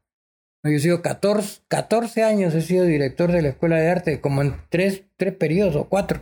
[0.65, 4.43] Yo he sido 14, 14 años, he sido director de la Escuela de Arte, como
[4.43, 6.21] en tres, tres periodos o cuatro.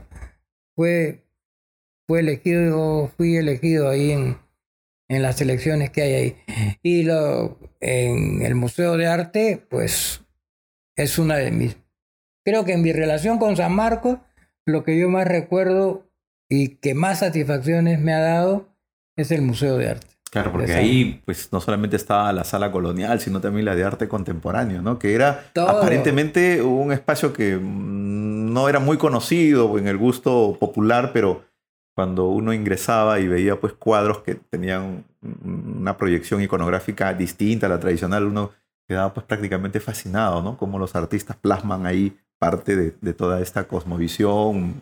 [0.77, 1.27] Fue
[2.07, 4.39] fue elegido, fui elegido ahí en,
[5.09, 6.37] en las elecciones que hay ahí.
[6.83, 10.23] Y lo, en el Museo de Arte, pues
[10.95, 11.77] es una de mis...
[12.45, 14.19] Creo que en mi relación con San Marcos,
[14.65, 16.09] lo que yo más recuerdo
[16.49, 18.69] y que más satisfacciones me ha dado
[19.17, 20.16] es el Museo de Arte.
[20.37, 24.07] Claro, porque ahí pues no solamente estaba la sala colonial, sino también la de arte
[24.07, 24.99] contemporáneo, ¿no?
[24.99, 31.45] Que era aparentemente un espacio que no era muy conocido en el gusto popular, pero
[31.95, 37.81] cuando uno ingresaba y veía pues cuadros que tenían una proyección iconográfica distinta a la
[37.81, 38.51] tradicional, uno
[38.87, 40.59] quedaba pues prácticamente fascinado, ¿no?
[40.59, 44.75] Cómo los artistas plasman ahí parte de, toda esta cosmovisión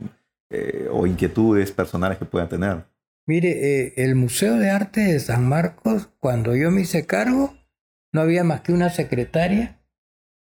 [0.51, 2.83] eh, o inquietudes personales que puedan tener.
[3.27, 7.57] Mire, eh, el Museo de Arte de San Marcos, cuando yo me hice cargo,
[8.13, 9.83] no había más que una secretaria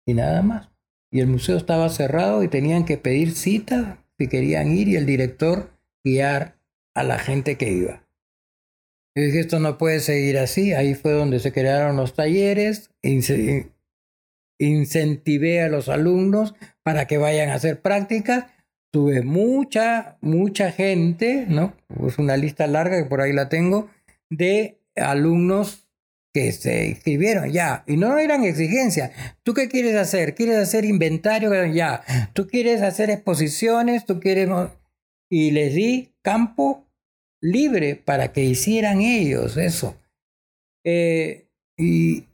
[0.05, 0.69] y nada más.
[1.11, 5.05] Y el museo estaba cerrado y tenían que pedir cita si querían ir y el
[5.05, 5.71] director
[6.03, 6.59] guiar
[6.93, 8.05] a la gente que iba.
[9.15, 10.73] Yo dije, esto no puede seguir así.
[10.73, 12.91] Ahí fue donde se crearon los talleres.
[14.59, 16.53] Incentivé a los alumnos
[16.83, 18.45] para que vayan a hacer prácticas
[18.95, 21.73] tuve mucha, mucha gente, ¿no?
[22.07, 23.89] Es una lista larga que por ahí la tengo,
[24.29, 25.89] de alumnos
[26.33, 27.83] que se inscribieron ya.
[27.87, 29.11] Y no eran exigencias.
[29.43, 30.33] ¿Tú qué quieres hacer?
[30.33, 31.65] ¿Quieres hacer inventario?
[31.65, 32.03] Ya.
[32.31, 34.05] ¿Tú quieres hacer exposiciones?
[34.05, 34.47] ¿Tú quieres...?
[35.29, 36.87] Y les di campo
[37.41, 39.97] libre para que hicieran ellos eso.
[40.85, 42.27] Eh, y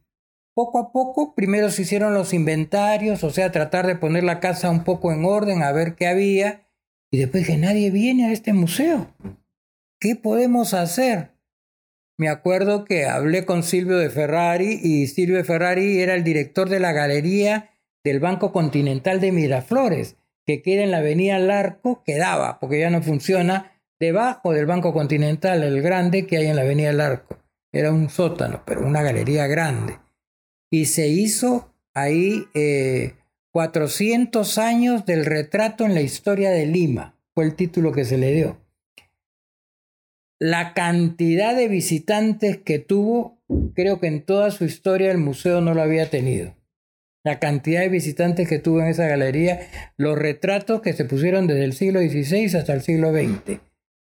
[0.53, 4.69] poco a poco, primero se hicieron los inventarios, o sea, tratar de poner la casa
[4.69, 6.67] un poco en orden, a ver qué había,
[7.11, 9.13] y después dije, nadie viene a este museo.
[9.99, 11.31] ¿Qué podemos hacer?
[12.17, 16.69] Me acuerdo que hablé con Silvio de Ferrari y Silvio de Ferrari era el director
[16.69, 17.71] de la galería
[18.03, 23.01] del Banco Continental de Miraflores, que queda en la avenida Larco, quedaba, porque ya no
[23.01, 27.37] funciona, debajo del Banco Continental, el grande que hay en la avenida Larco.
[27.71, 29.97] Era un sótano, pero una galería grande
[30.71, 32.45] y se hizo ahí
[33.51, 38.17] 400 eh, años del retrato en la historia de Lima, fue el título que se
[38.17, 38.57] le dio.
[40.39, 43.37] La cantidad de visitantes que tuvo,
[43.75, 46.55] creo que en toda su historia el museo no lo había tenido.
[47.23, 49.59] La cantidad de visitantes que tuvo en esa galería,
[49.97, 53.59] los retratos que se pusieron desde el siglo XVI hasta el siglo XX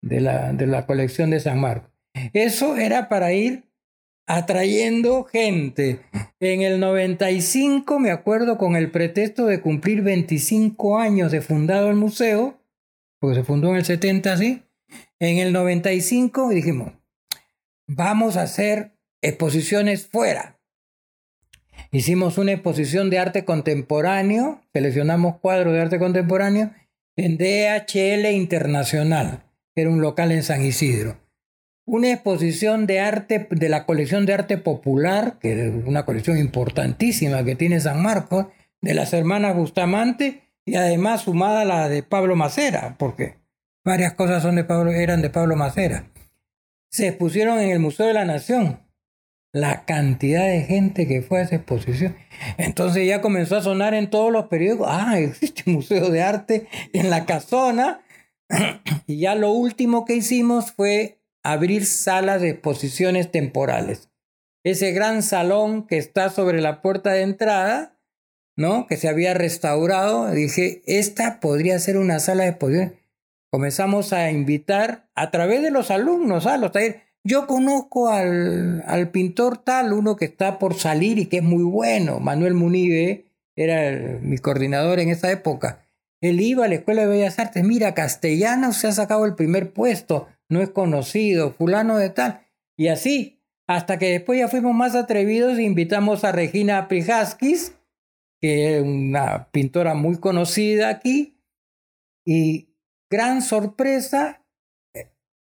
[0.01, 1.91] de la, de la colección de San Marcos.
[2.33, 3.65] Eso era para ir
[4.25, 6.01] atrayendo gente.
[6.39, 11.95] En el 95, me acuerdo, con el pretexto de cumplir 25 años de fundado el
[11.95, 12.59] museo,
[13.19, 14.63] porque se fundó en el 70, ¿sí?
[15.19, 16.93] En el 95 dijimos,
[17.87, 20.59] vamos a hacer exposiciones fuera.
[21.91, 26.71] Hicimos una exposición de arte contemporáneo, seleccionamos cuadros de arte contemporáneo
[27.15, 29.43] en DHL Internacional,
[29.75, 31.22] que era un local en San Isidro
[31.85, 37.43] una exposición de arte de la colección de arte popular, que es una colección importantísima
[37.43, 38.47] que tiene San Marcos,
[38.81, 43.35] de las hermanas Bustamante y además sumada a la de Pablo Macera, porque
[43.83, 46.09] varias cosas son de Pablo, eran de Pablo Macera.
[46.89, 48.79] Se expusieron en el Museo de la Nación.
[49.51, 52.15] La cantidad de gente que fue a esa exposición.
[52.57, 56.67] Entonces ya comenzó a sonar en todos los periódicos, ah, existe un museo de arte
[56.91, 58.01] en la casona.
[59.07, 64.09] y ya lo último que hicimos fue abrir salas de exposiciones temporales.
[64.63, 67.99] Ese gran salón que está sobre la puerta de entrada,
[68.55, 68.87] ¿no?
[68.87, 72.93] Que se había restaurado, dije, esta podría ser una sala de exposiciones.
[73.51, 77.01] Comenzamos a invitar a través de los alumnos a los talleres.
[77.25, 81.63] Yo conozco al, al pintor tal, uno que está por salir y que es muy
[81.63, 83.25] bueno, Manuel Munive,
[83.55, 85.85] era mi coordinador en esa época.
[86.21, 89.73] Él iba a la Escuela de Bellas Artes, mira, castellano se ha sacado el primer
[89.73, 92.47] puesto, no es conocido, fulano de tal.
[92.77, 97.75] Y así, hasta que después ya fuimos más atrevidos e invitamos a Regina Prijaskis,
[98.41, 101.39] que es una pintora muy conocida aquí,
[102.25, 102.75] y
[103.09, 104.45] gran sorpresa,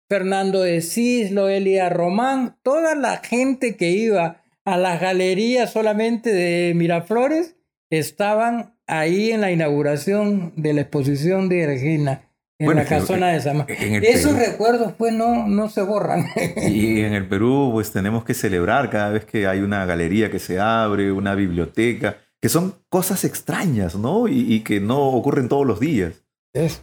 [0.09, 6.75] Fernando de Cislo, Elia Román, toda la gente que iba a las galerías solamente de
[6.75, 7.57] Miraflores
[7.91, 12.32] estaban ahí en la inauguración de la exposición de Regina
[12.71, 13.67] en la casona de Sama.
[13.69, 16.27] Esos recuerdos pues no, no se borran.
[16.69, 20.39] Y en el Perú pues tenemos que celebrar cada vez que hay una galería que
[20.39, 24.29] se abre, una biblioteca, que son cosas extrañas, ¿no?
[24.29, 26.25] Y, que no ocurren todos los días.
[26.55, 26.83] Es,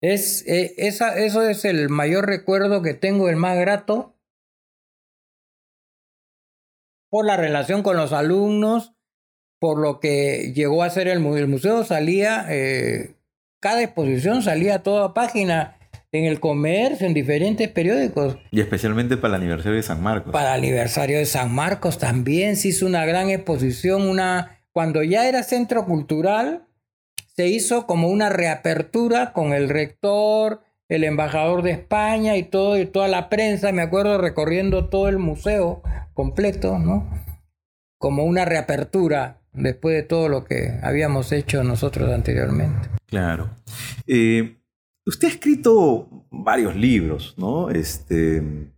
[0.00, 4.14] es eh, esa, eso es el mayor recuerdo que tengo, el más grato,
[7.10, 8.94] por la relación con los alumnos,
[9.60, 12.46] por lo que llegó a ser el, el museo, salía...
[12.48, 13.15] Eh,
[13.66, 15.76] cada exposición salía a toda página
[16.12, 18.38] en el comercio, en diferentes periódicos.
[18.52, 20.32] Y especialmente para el aniversario de San Marcos.
[20.32, 25.28] Para el aniversario de San Marcos también se hizo una gran exposición, una cuando ya
[25.28, 26.68] era centro cultural,
[27.34, 32.86] se hizo como una reapertura con el rector, el embajador de España y todo y
[32.86, 35.82] toda la prensa, me acuerdo recorriendo todo el museo
[36.14, 37.25] completo, ¿no?
[38.06, 42.88] Como una reapertura después de todo lo que habíamos hecho nosotros anteriormente.
[43.06, 43.50] Claro.
[44.06, 44.58] Eh,
[45.04, 47.68] usted ha escrito varios libros, ¿no?
[47.68, 48.70] Este,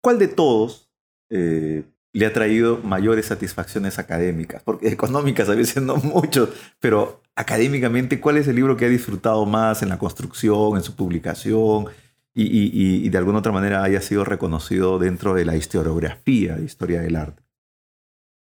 [0.00, 0.92] ¿Cuál de todos
[1.28, 4.62] eh, le ha traído mayores satisfacciones académicas?
[4.62, 9.44] Porque económicas a veces no mucho, pero académicamente, ¿cuál es el libro que ha disfrutado
[9.44, 11.86] más en la construcción, en su publicación
[12.32, 17.16] y, de alguna otra manera haya sido reconocido dentro de la historiografía de historia del
[17.16, 17.43] arte?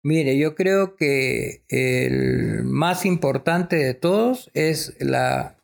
[0.05, 5.57] Mire, yo creo que el más importante de todos es la,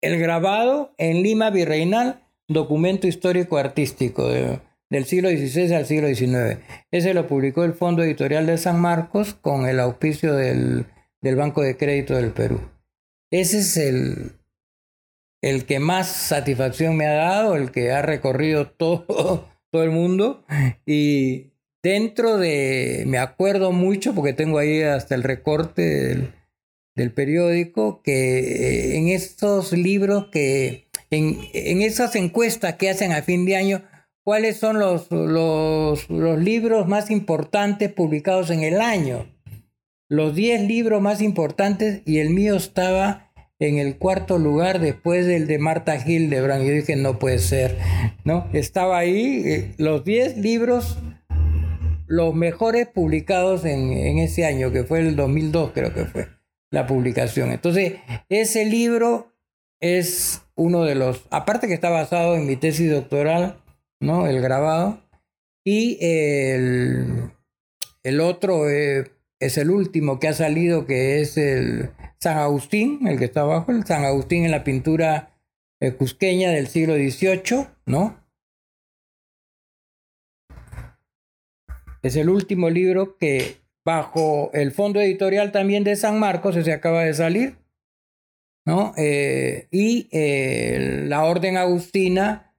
[0.00, 6.60] el grabado en Lima Virreinal, documento histórico artístico del siglo XVI al siglo XIX.
[6.92, 10.86] Ese lo publicó el Fondo Editorial de San Marcos con el auspicio del
[11.24, 12.60] del Banco de Crédito del Perú.
[13.32, 14.32] Ese es el,
[15.42, 20.44] el que más satisfacción me ha dado, el que ha recorrido todo, todo el mundo.
[20.84, 21.53] Y
[21.84, 26.32] dentro de, me acuerdo mucho, porque tengo ahí hasta el recorte
[26.96, 33.22] del, periódico, que eh, en estos libros que, en, en, esas encuestas que hacen a
[33.22, 33.82] fin de año,
[34.24, 39.28] cuáles son los, los, los libros más importantes publicados en el año
[40.08, 45.46] los 10 libros más importantes y el mío estaba en el cuarto lugar después del
[45.46, 46.64] de Marta Hildebrand.
[46.64, 47.78] Yo dije, no puede ser,
[48.24, 48.48] ¿no?
[48.52, 50.98] Estaba ahí, eh, los 10 libros,
[52.06, 56.28] los mejores publicados en, en, ese año, que fue el 2002 creo que fue
[56.70, 57.50] la publicación.
[57.50, 57.94] Entonces,
[58.28, 59.32] ese libro
[59.80, 63.62] es uno de los, aparte que está basado en mi tesis doctoral,
[64.00, 64.26] ¿no?
[64.26, 65.02] El grabado,
[65.64, 67.30] y el,
[68.02, 68.68] el otro...
[68.68, 69.10] Eh,
[69.44, 73.72] es el último que ha salido, que es el San Agustín, el que está abajo,
[73.72, 75.38] el San Agustín en la pintura
[75.80, 78.23] eh, cusqueña del siglo XVIII, ¿no?
[82.04, 87.02] Es el último libro que bajo el fondo editorial también de San Marcos, se acaba
[87.02, 87.56] de salir,
[88.66, 88.92] ¿no?
[88.98, 92.54] Eh, y eh, la Orden Agustina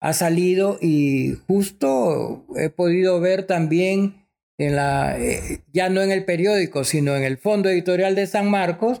[0.00, 4.26] ha salido y justo he podido ver también
[4.58, 8.50] en la, eh, ya no en el periódico, sino en el fondo editorial de San
[8.50, 9.00] Marcos,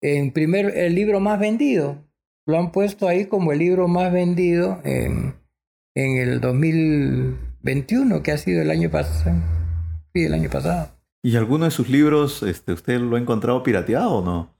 [0.00, 2.02] en primer, el libro más vendido.
[2.46, 5.34] Lo han puesto ahí como el libro más vendido en,
[5.94, 6.40] en el
[7.62, 9.36] 2021, que ha sido el año pasado.
[10.14, 10.90] Sí, el año pasado.
[11.22, 14.56] ¿Y alguno de sus libros, este, usted lo ha encontrado pirateado o no?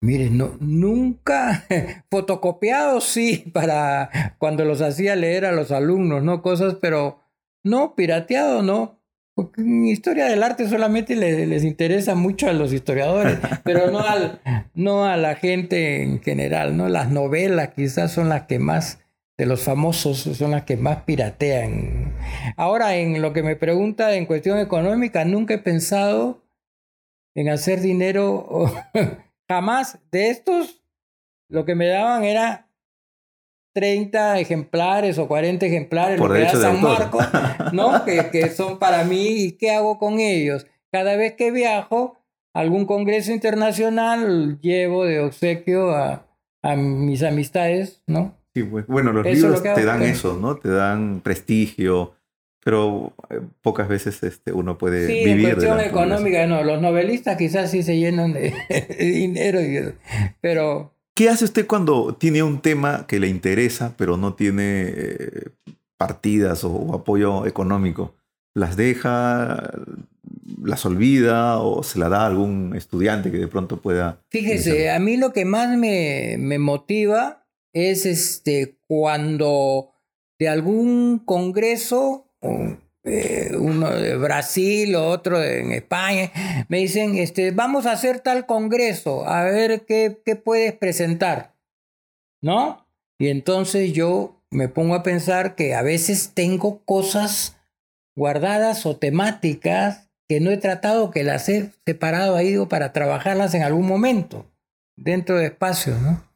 [0.00, 1.66] Mire, no, nunca
[2.10, 6.40] fotocopiado, sí, para cuando los hacía leer a los alumnos, ¿no?
[6.40, 7.20] Cosas, pero
[7.64, 9.00] no, pirateado, no.
[9.34, 14.40] Porque en historia del arte solamente les, interesa mucho a los historiadores, pero no, al,
[14.74, 16.88] no a la gente en general, ¿no?
[16.88, 19.00] Las novelas quizás son las que más,
[19.38, 22.12] de los famosos, son las que más piratean.
[22.56, 26.42] Ahora, en lo que me pregunta en cuestión económica, nunca he pensado
[27.36, 28.66] en hacer dinero,
[29.48, 30.00] jamás.
[30.10, 30.82] De estos,
[31.48, 32.68] lo que me daban era
[33.74, 37.24] 30 ejemplares o 40 ejemplares, Por lo San Marcos,
[37.72, 38.04] ¿no?
[38.04, 40.66] que, que son para mí y qué hago con ellos.
[40.90, 42.18] Cada vez que viajo
[42.54, 46.26] a algún congreso internacional, llevo de obsequio a,
[46.64, 48.37] a mis amistades, ¿no?
[48.54, 50.56] Sí, pues, bueno, los libros te dan eso, ¿no?
[50.56, 52.14] Te dan prestigio,
[52.64, 55.48] pero eh, pocas veces este, uno puede sí, vivir.
[55.48, 56.64] en cuestión económica, no.
[56.64, 58.54] Los novelistas quizás sí se llenan de,
[58.98, 59.60] dinero,
[60.40, 65.48] pero ¿Qué hace usted cuando tiene un tema que le interesa, pero no tiene eh,
[65.96, 68.14] partidas o, apoyo económico?
[68.54, 69.68] ¿Las deja,
[70.62, 74.20] las olvida o se la da a algún estudiante que de pronto pueda...
[74.28, 77.47] Fíjese, a mí lo que más me, me motiva
[77.78, 79.92] es este, cuando
[80.38, 82.26] de algún congreso
[83.04, 86.30] eh, uno de Brasil, otro en España,
[86.68, 91.54] me dicen, este, vamos a hacer tal congreso, a ver qué, qué puedes presentar,
[92.42, 92.86] ¿no?
[93.18, 97.56] Y entonces yo me pongo a pensar que a veces tengo cosas
[98.14, 103.62] guardadas o temáticas que no he tratado, que las he separado ahí para trabajarlas en
[103.62, 104.44] algún momento,
[104.96, 106.27] dentro de espacios, ¿no?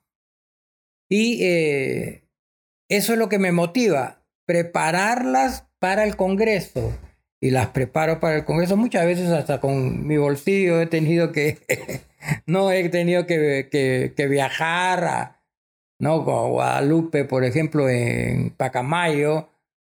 [1.15, 2.23] Y eh,
[2.89, 6.99] eso es lo que me motiva, prepararlas para el Congreso
[7.39, 8.79] y las preparo para el Congreso.
[8.79, 11.59] Muchas veces hasta con mi bolsillo he tenido que,
[12.47, 13.69] no he tenido que,
[14.17, 15.45] que, viajar a,
[15.99, 16.23] ¿no?
[16.23, 19.51] Guadalupe, por ejemplo, en Pacamayo.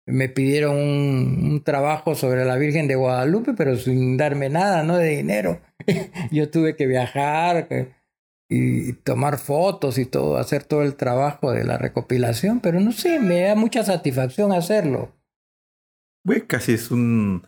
[0.04, 4.98] Me pidieron un, trabajo sobre la Virgen de Guadalupe, pero sin darme nada, ¿no?
[4.98, 5.62] De dinero.
[6.30, 7.68] Yo tuve que viajar
[8.48, 13.18] y tomar fotos y todo, hacer todo el trabajo de la recopilación, pero no sé,
[13.18, 15.12] me da mucha satisfacción hacerlo.
[16.24, 17.46] Pues casi es un,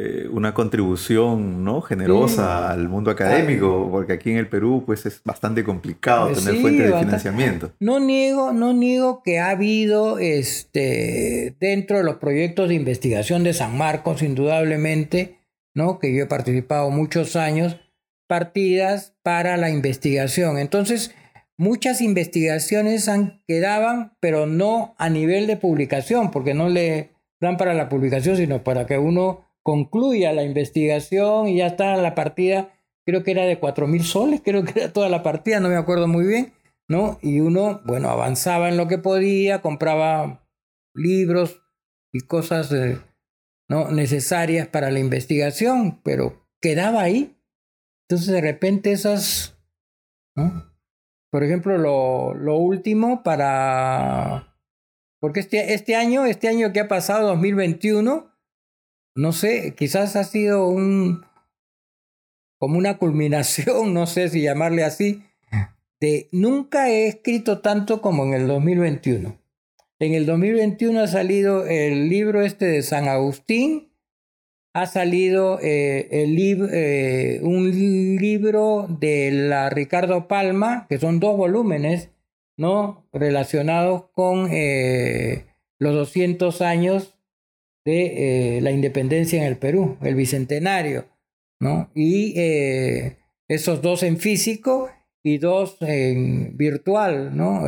[0.00, 1.80] eh, una contribución ¿no?
[1.80, 6.60] generosa al mundo académico, porque aquí en el Perú pues es bastante complicado pues tener
[6.60, 7.72] fuentes de financiamiento.
[7.80, 13.54] No niego, no niego que ha habido este, dentro de los proyectos de investigación de
[13.54, 15.40] San Marcos, indudablemente,
[15.74, 15.98] ¿no?
[15.98, 17.76] que yo he participado muchos años,
[18.28, 20.58] partidas para la investigación.
[20.58, 21.14] Entonces,
[21.56, 27.10] muchas investigaciones han, quedaban, pero no a nivel de publicación, porque no le
[27.40, 32.14] dan para la publicación, sino para que uno concluya la investigación y ya está la
[32.14, 32.72] partida,
[33.04, 35.76] creo que era de cuatro mil soles, creo que era toda la partida, no me
[35.76, 36.52] acuerdo muy bien,
[36.88, 37.18] ¿no?
[37.22, 40.46] Y uno, bueno, avanzaba en lo que podía, compraba
[40.94, 41.60] libros
[42.12, 42.98] y cosas eh,
[43.68, 43.90] ¿no?
[43.90, 47.37] necesarias para la investigación, pero quedaba ahí.
[48.08, 49.58] Entonces de repente esas,
[51.30, 54.56] por ejemplo, lo, lo, último para,
[55.20, 58.34] porque este, este año, este año que ha pasado, 2021,
[59.14, 61.22] no sé, quizás ha sido un,
[62.58, 65.22] como una culminación, no sé si llamarle así,
[66.00, 69.38] de nunca he escrito tanto como en el 2021.
[69.98, 73.87] En el 2021 ha salido el libro este de San Agustín,
[74.72, 76.38] ha salido eh, el
[76.72, 82.10] eh, un libro de la Ricardo Palma, que son dos volúmenes,
[82.56, 83.08] ¿no?
[83.12, 85.46] Relacionados con eh,
[85.78, 87.14] los 200 años
[87.84, 91.06] de la independencia en el Perú, el bicentenario,
[91.58, 91.90] ¿no?
[91.94, 92.34] Y
[93.48, 94.90] esos dos en físico
[95.22, 97.62] y dos en virtual, ¿no?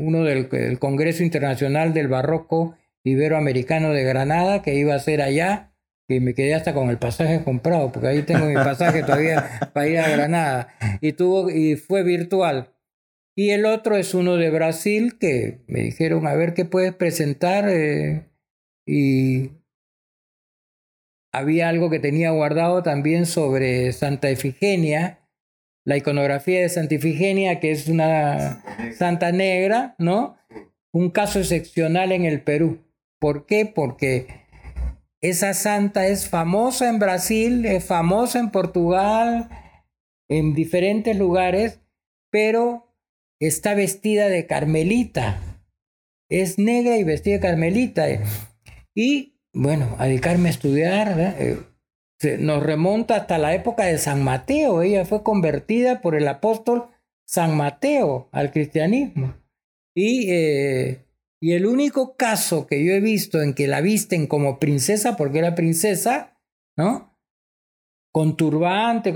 [0.00, 2.74] Uno del Congreso Internacional del Barroco
[3.04, 5.73] Iberoamericano de Granada, que iba a ser allá,
[6.08, 9.88] y me quedé hasta con el pasaje comprado, porque ahí tengo mi pasaje todavía para
[9.88, 10.68] ir a Granada,
[11.00, 12.74] y, tuvo, y fue virtual.
[13.36, 17.68] Y el otro es uno de Brasil, que me dijeron, a ver qué puedes presentar,
[17.68, 18.28] eh,
[18.86, 19.50] y
[21.32, 25.20] había algo que tenía guardado también sobre Santa Efigenia,
[25.84, 28.62] la iconografía de Santa Ifigenia, que es una
[28.96, 30.36] santa negra, ¿no?
[30.92, 32.84] Un caso excepcional en el Perú.
[33.18, 33.66] ¿Por qué?
[33.66, 34.43] Porque
[35.24, 39.48] esa santa es famosa en Brasil, es famosa en Portugal,
[40.28, 41.80] en diferentes lugares,
[42.30, 42.94] pero
[43.40, 45.40] está vestida de carmelita.
[46.28, 48.06] Es negra y vestida de carmelita.
[48.94, 51.36] Y bueno, a dedicarme a estudiar, ¿verdad?
[52.38, 54.82] nos remonta hasta la época de San Mateo.
[54.82, 56.88] Ella fue convertida por el apóstol
[57.26, 59.34] San Mateo al cristianismo.
[59.94, 61.03] Y, eh,
[61.44, 65.40] y el único caso que yo he visto en que la visten como princesa, porque
[65.40, 66.38] era princesa,
[66.74, 67.18] ¿no?
[68.12, 69.12] Con turbante,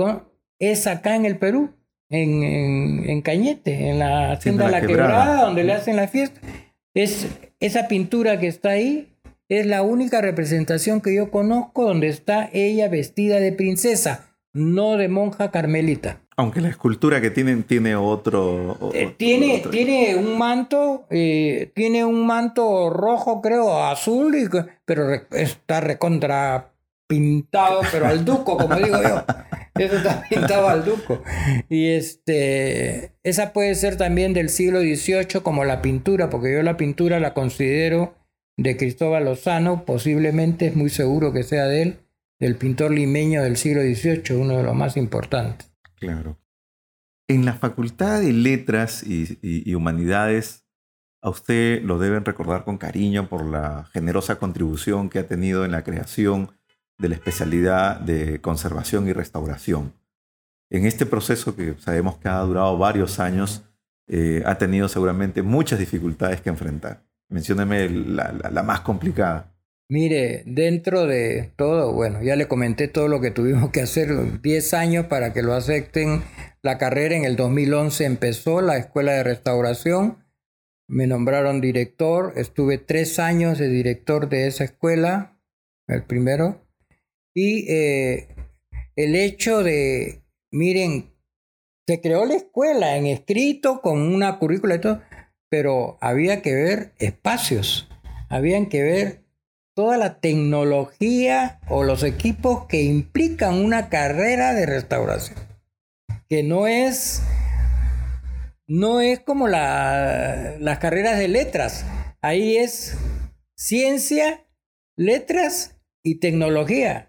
[0.58, 1.70] es acá en el Perú,
[2.10, 6.38] en, en, Cañete, en la hacienda de la, quebrada, donde le hacen la fiesta.
[6.92, 7.28] Es
[7.60, 9.16] esa pintura que está ahí,
[9.48, 15.08] es la única representación que yo conozco donde está ella vestida de princesa, no de
[15.08, 16.27] monja carmelita.
[16.38, 18.92] Aunque la escultura que tienen tiene otro.
[18.94, 24.36] Eh, tiene, tiene un manto, eh, tiene un manto rojo, creo, azul,
[24.84, 26.70] pero está recontra
[27.08, 29.24] pintado, pero al duco, como digo yo.
[29.74, 31.24] Eso está pintado al duco.
[31.68, 36.76] Y este, esa puede ser también del siglo XVIII como la pintura, porque yo la
[36.76, 38.14] pintura la considero
[38.56, 41.96] de Cristóbal Lozano, posiblemente es muy seguro que sea de él,
[42.38, 45.67] del pintor limeño del siglo XVIII, uno de los más importantes.
[45.98, 46.38] Claro.
[47.28, 50.66] En la Facultad de Letras y, Humanidades,
[51.20, 55.72] a usted lo deben recordar con cariño por la generosa contribución que ha tenido en
[55.72, 56.52] la creación
[56.96, 59.92] de la especialidad de conservación y restauración.
[60.70, 63.64] En este proceso que sabemos que ha durado varios años,
[64.06, 67.04] eh, ha tenido seguramente muchas dificultades que enfrentar.
[67.28, 69.52] Mencióneme la, más complicada.
[69.90, 74.74] Mire, dentro de todo, bueno, ya le comenté todo lo que tuvimos que hacer, 10
[74.74, 76.22] años para que lo acepten
[76.60, 77.16] la carrera.
[77.16, 80.26] En el 2011 empezó la escuela de restauración,
[80.88, 85.40] me nombraron director, estuve tres años de director de esa escuela,
[85.86, 86.68] el primero,
[87.34, 88.28] y eh,
[88.94, 91.14] el hecho de, miren,
[91.86, 95.00] se creó la escuela en escrito con una currícula y todo,
[95.48, 97.88] pero había que ver espacios,
[98.28, 99.27] habían que ver
[99.78, 105.38] toda la tecnología o los equipos que implican una carrera de restauración,
[106.28, 107.22] que no es,
[108.66, 111.86] no es como las carreras de letras,
[112.22, 112.98] ahí es
[113.54, 114.44] ciencia,
[114.96, 117.08] letras y tecnología,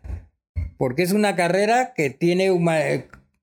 [0.77, 2.51] porque es una carrera que tiene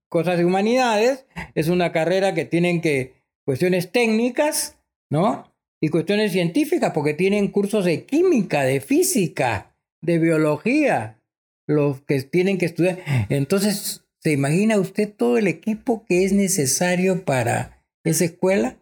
[0.08, 4.78] cosas de humanidades, es una carrera que tienen que cuestiones técnicas,
[5.10, 5.52] ¿no?
[5.80, 11.20] Y cuestiones científicas, porque tienen cursos de química, de física, de biología,
[11.66, 12.98] los que tienen que estudiar.
[13.28, 18.76] Entonces, ¿se imagina usted todo el equipo que es necesario para esa escuela?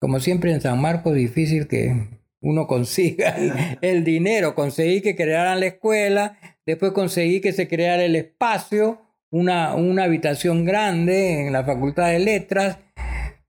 [0.00, 2.08] Como siempre en San Marcos, difícil que
[2.40, 3.36] uno consiga
[3.80, 4.54] el, dinero.
[4.54, 10.64] Conseguí que crearan la escuela, después conseguí que se creara el espacio, una, una habitación
[10.64, 12.78] grande en la Facultad de Letras,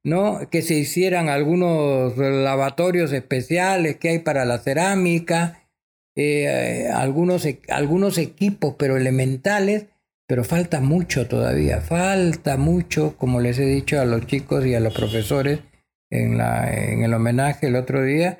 [0.03, 0.49] ¿no?
[0.49, 5.67] que se hicieran algunos lavatorios especiales que hay para la cerámica,
[6.15, 9.87] eh, algunos, e, algunos equipos, pero elementales,
[10.27, 14.79] pero falta mucho todavía, falta mucho, como les he dicho a los chicos y a
[14.79, 15.59] los profesores
[16.11, 18.39] en, la, en el homenaje el otro día,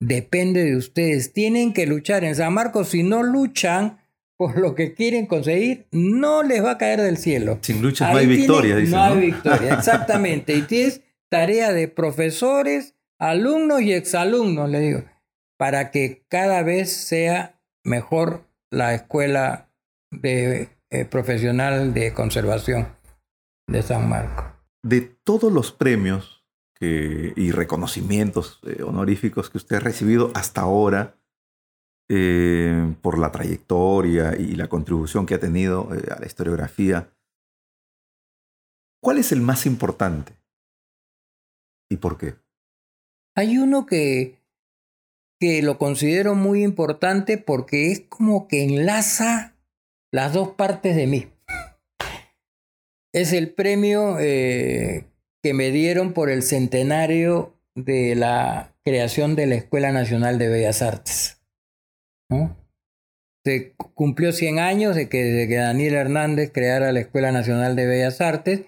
[0.00, 3.98] depende de ustedes, tienen que luchar en San Marcos, si no luchan,
[4.36, 7.58] por lo que quieren conseguir, no les va a caer del cielo.
[7.62, 10.54] Sin lucha no hay victoria, No hay victoria, exactamente.
[10.54, 15.04] y tienes tarea de profesores, alumnos y exalumnos, le digo,
[15.58, 19.70] para que cada vez sea mejor la escuela
[20.10, 22.88] de, eh, profesional de conservación
[23.66, 24.44] de San Marcos.
[24.82, 26.44] De todos los premios
[26.78, 31.16] y reconocimientos eh, honoríficos que usted ha recibido hasta ahora,
[32.08, 37.12] eh, por la trayectoria y la contribución que ha tenido eh, a la historiografía.
[39.02, 40.34] ¿Cuál es el más importante?
[41.90, 42.34] ¿Y por qué?
[43.36, 44.38] Hay uno que,
[45.40, 49.56] que lo considero muy importante porque es como que enlaza
[50.12, 51.26] las dos partes de mí.
[53.12, 55.06] Es el premio eh,
[55.42, 60.82] que me dieron por el centenario de la creación de la Escuela Nacional de Bellas
[60.82, 61.35] Artes.
[63.44, 68.62] Se cumplió 100 años de que, Daniel Hernández creara la Escuela Nacional de Bellas Artes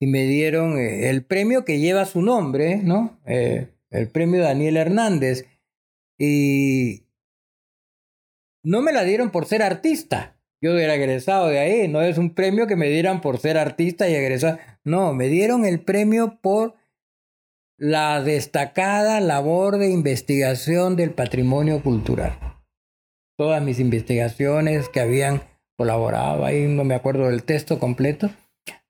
[0.00, 3.20] y me dieron eh, el premio que lleva su nombre, ¿no?
[3.26, 5.46] Eh, el premio Daniel Hernández.
[6.18, 7.04] Y
[8.64, 10.38] no me la dieron por ser artista.
[10.60, 14.08] Yo era egresado de ahí, no es un premio que me dieran por ser artista
[14.08, 14.58] y egresado.
[14.84, 16.74] No, me dieron el premio por
[17.76, 22.51] la destacada labor de investigación del patrimonio cultural
[23.36, 25.42] todas mis investigaciones que habían
[25.76, 28.30] colaborado, ahí no me acuerdo del texto completo,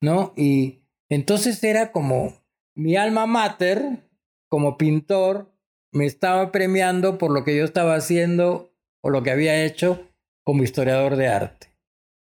[0.01, 0.33] ¿no?
[0.37, 2.35] Y entonces era como
[2.75, 4.09] mi alma mater,
[4.49, 5.53] como pintor,
[5.93, 10.09] me estaba premiando por lo que yo estaba haciendo o lo que había hecho
[10.45, 11.69] como historiador de arte.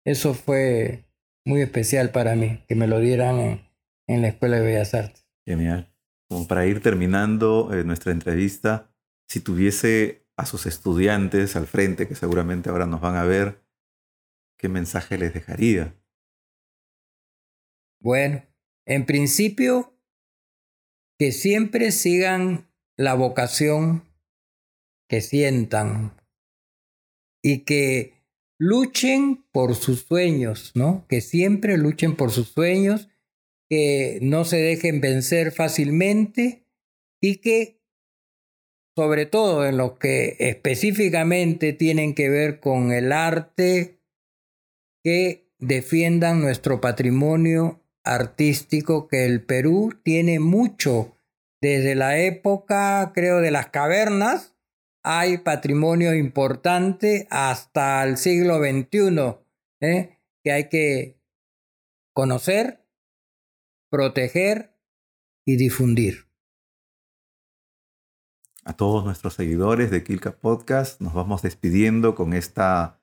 [0.04, 1.04] Eso fue
[1.44, 3.62] muy especial para mí, que me lo dieran
[4.06, 5.26] en, la Escuela de Bellas Artes.
[5.46, 5.92] Genial.
[6.28, 8.90] Como para ir terminando eh, nuestra entrevista,
[9.28, 13.60] si tuviese a sus estudiantes al frente, que seguramente ahora nos van a ver,
[14.56, 15.94] ¿qué mensaje les dejaría?
[18.00, 18.46] Bueno,
[18.86, 19.98] en principio,
[21.18, 24.04] que siempre sigan la vocación
[25.08, 26.16] que sientan
[27.42, 28.14] y que
[28.58, 31.04] luchen por sus sueños, ¿no?
[31.08, 33.08] Que siempre luchen por sus sueños,
[33.68, 36.64] que no se dejen vencer fácilmente
[37.20, 37.77] y que
[38.98, 44.00] sobre todo en los que específicamente tienen que ver con el arte,
[45.04, 51.16] que defiendan nuestro patrimonio artístico, que el Perú tiene mucho.
[51.60, 54.56] Desde la época, creo, de las cavernas,
[55.04, 59.36] hay patrimonio importante hasta el siglo XXI,
[59.80, 60.18] ¿eh?
[60.42, 61.20] que hay que
[62.12, 62.80] conocer,
[63.92, 64.72] proteger
[65.46, 66.27] y difundir.
[68.64, 73.00] A todos nuestros seguidores de Kilka Podcast nos vamos despidiendo con esta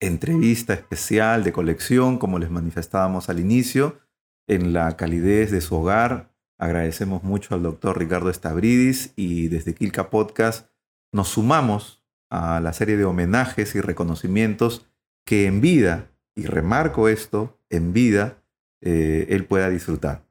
[0.00, 3.98] entrevista especial de colección, como les manifestábamos al inicio,
[4.46, 6.34] en la calidez de su hogar.
[6.58, 10.68] Agradecemos mucho al doctor Ricardo Estabridis y desde Kilka Podcast
[11.12, 14.86] nos sumamos a la serie de homenajes y reconocimientos
[15.24, 18.42] que en vida, y remarco esto, en vida,
[18.80, 20.27] eh, él pueda disfrutar.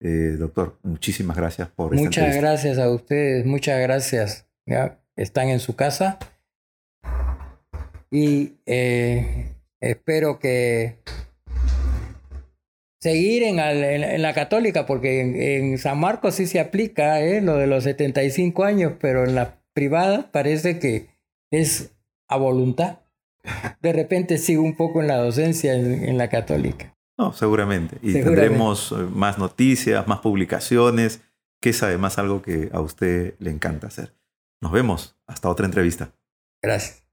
[0.00, 4.46] Eh, doctor, muchísimas gracias por Muchas gracias a ustedes, muchas gracias.
[4.66, 4.98] ¿ya?
[5.16, 6.18] Están en su casa
[8.10, 10.98] y eh, espero que
[13.00, 15.20] seguir en, en, la católica, porque
[15.58, 17.40] en, San Marcos sí se aplica ¿eh?
[17.40, 21.08] lo de los 75 años, pero en la privada parece que
[21.50, 21.92] es
[22.28, 22.98] a voluntad.
[23.80, 26.95] De repente sigo un poco en la docencia en la católica.
[27.18, 27.98] No, seguramente.
[28.02, 31.22] Y tendremos eh, más noticias, más publicaciones,
[31.60, 34.14] que es además algo que a usted le encanta hacer.
[34.60, 35.16] Nos vemos.
[35.26, 36.12] Hasta otra entrevista.
[36.62, 37.05] Gracias.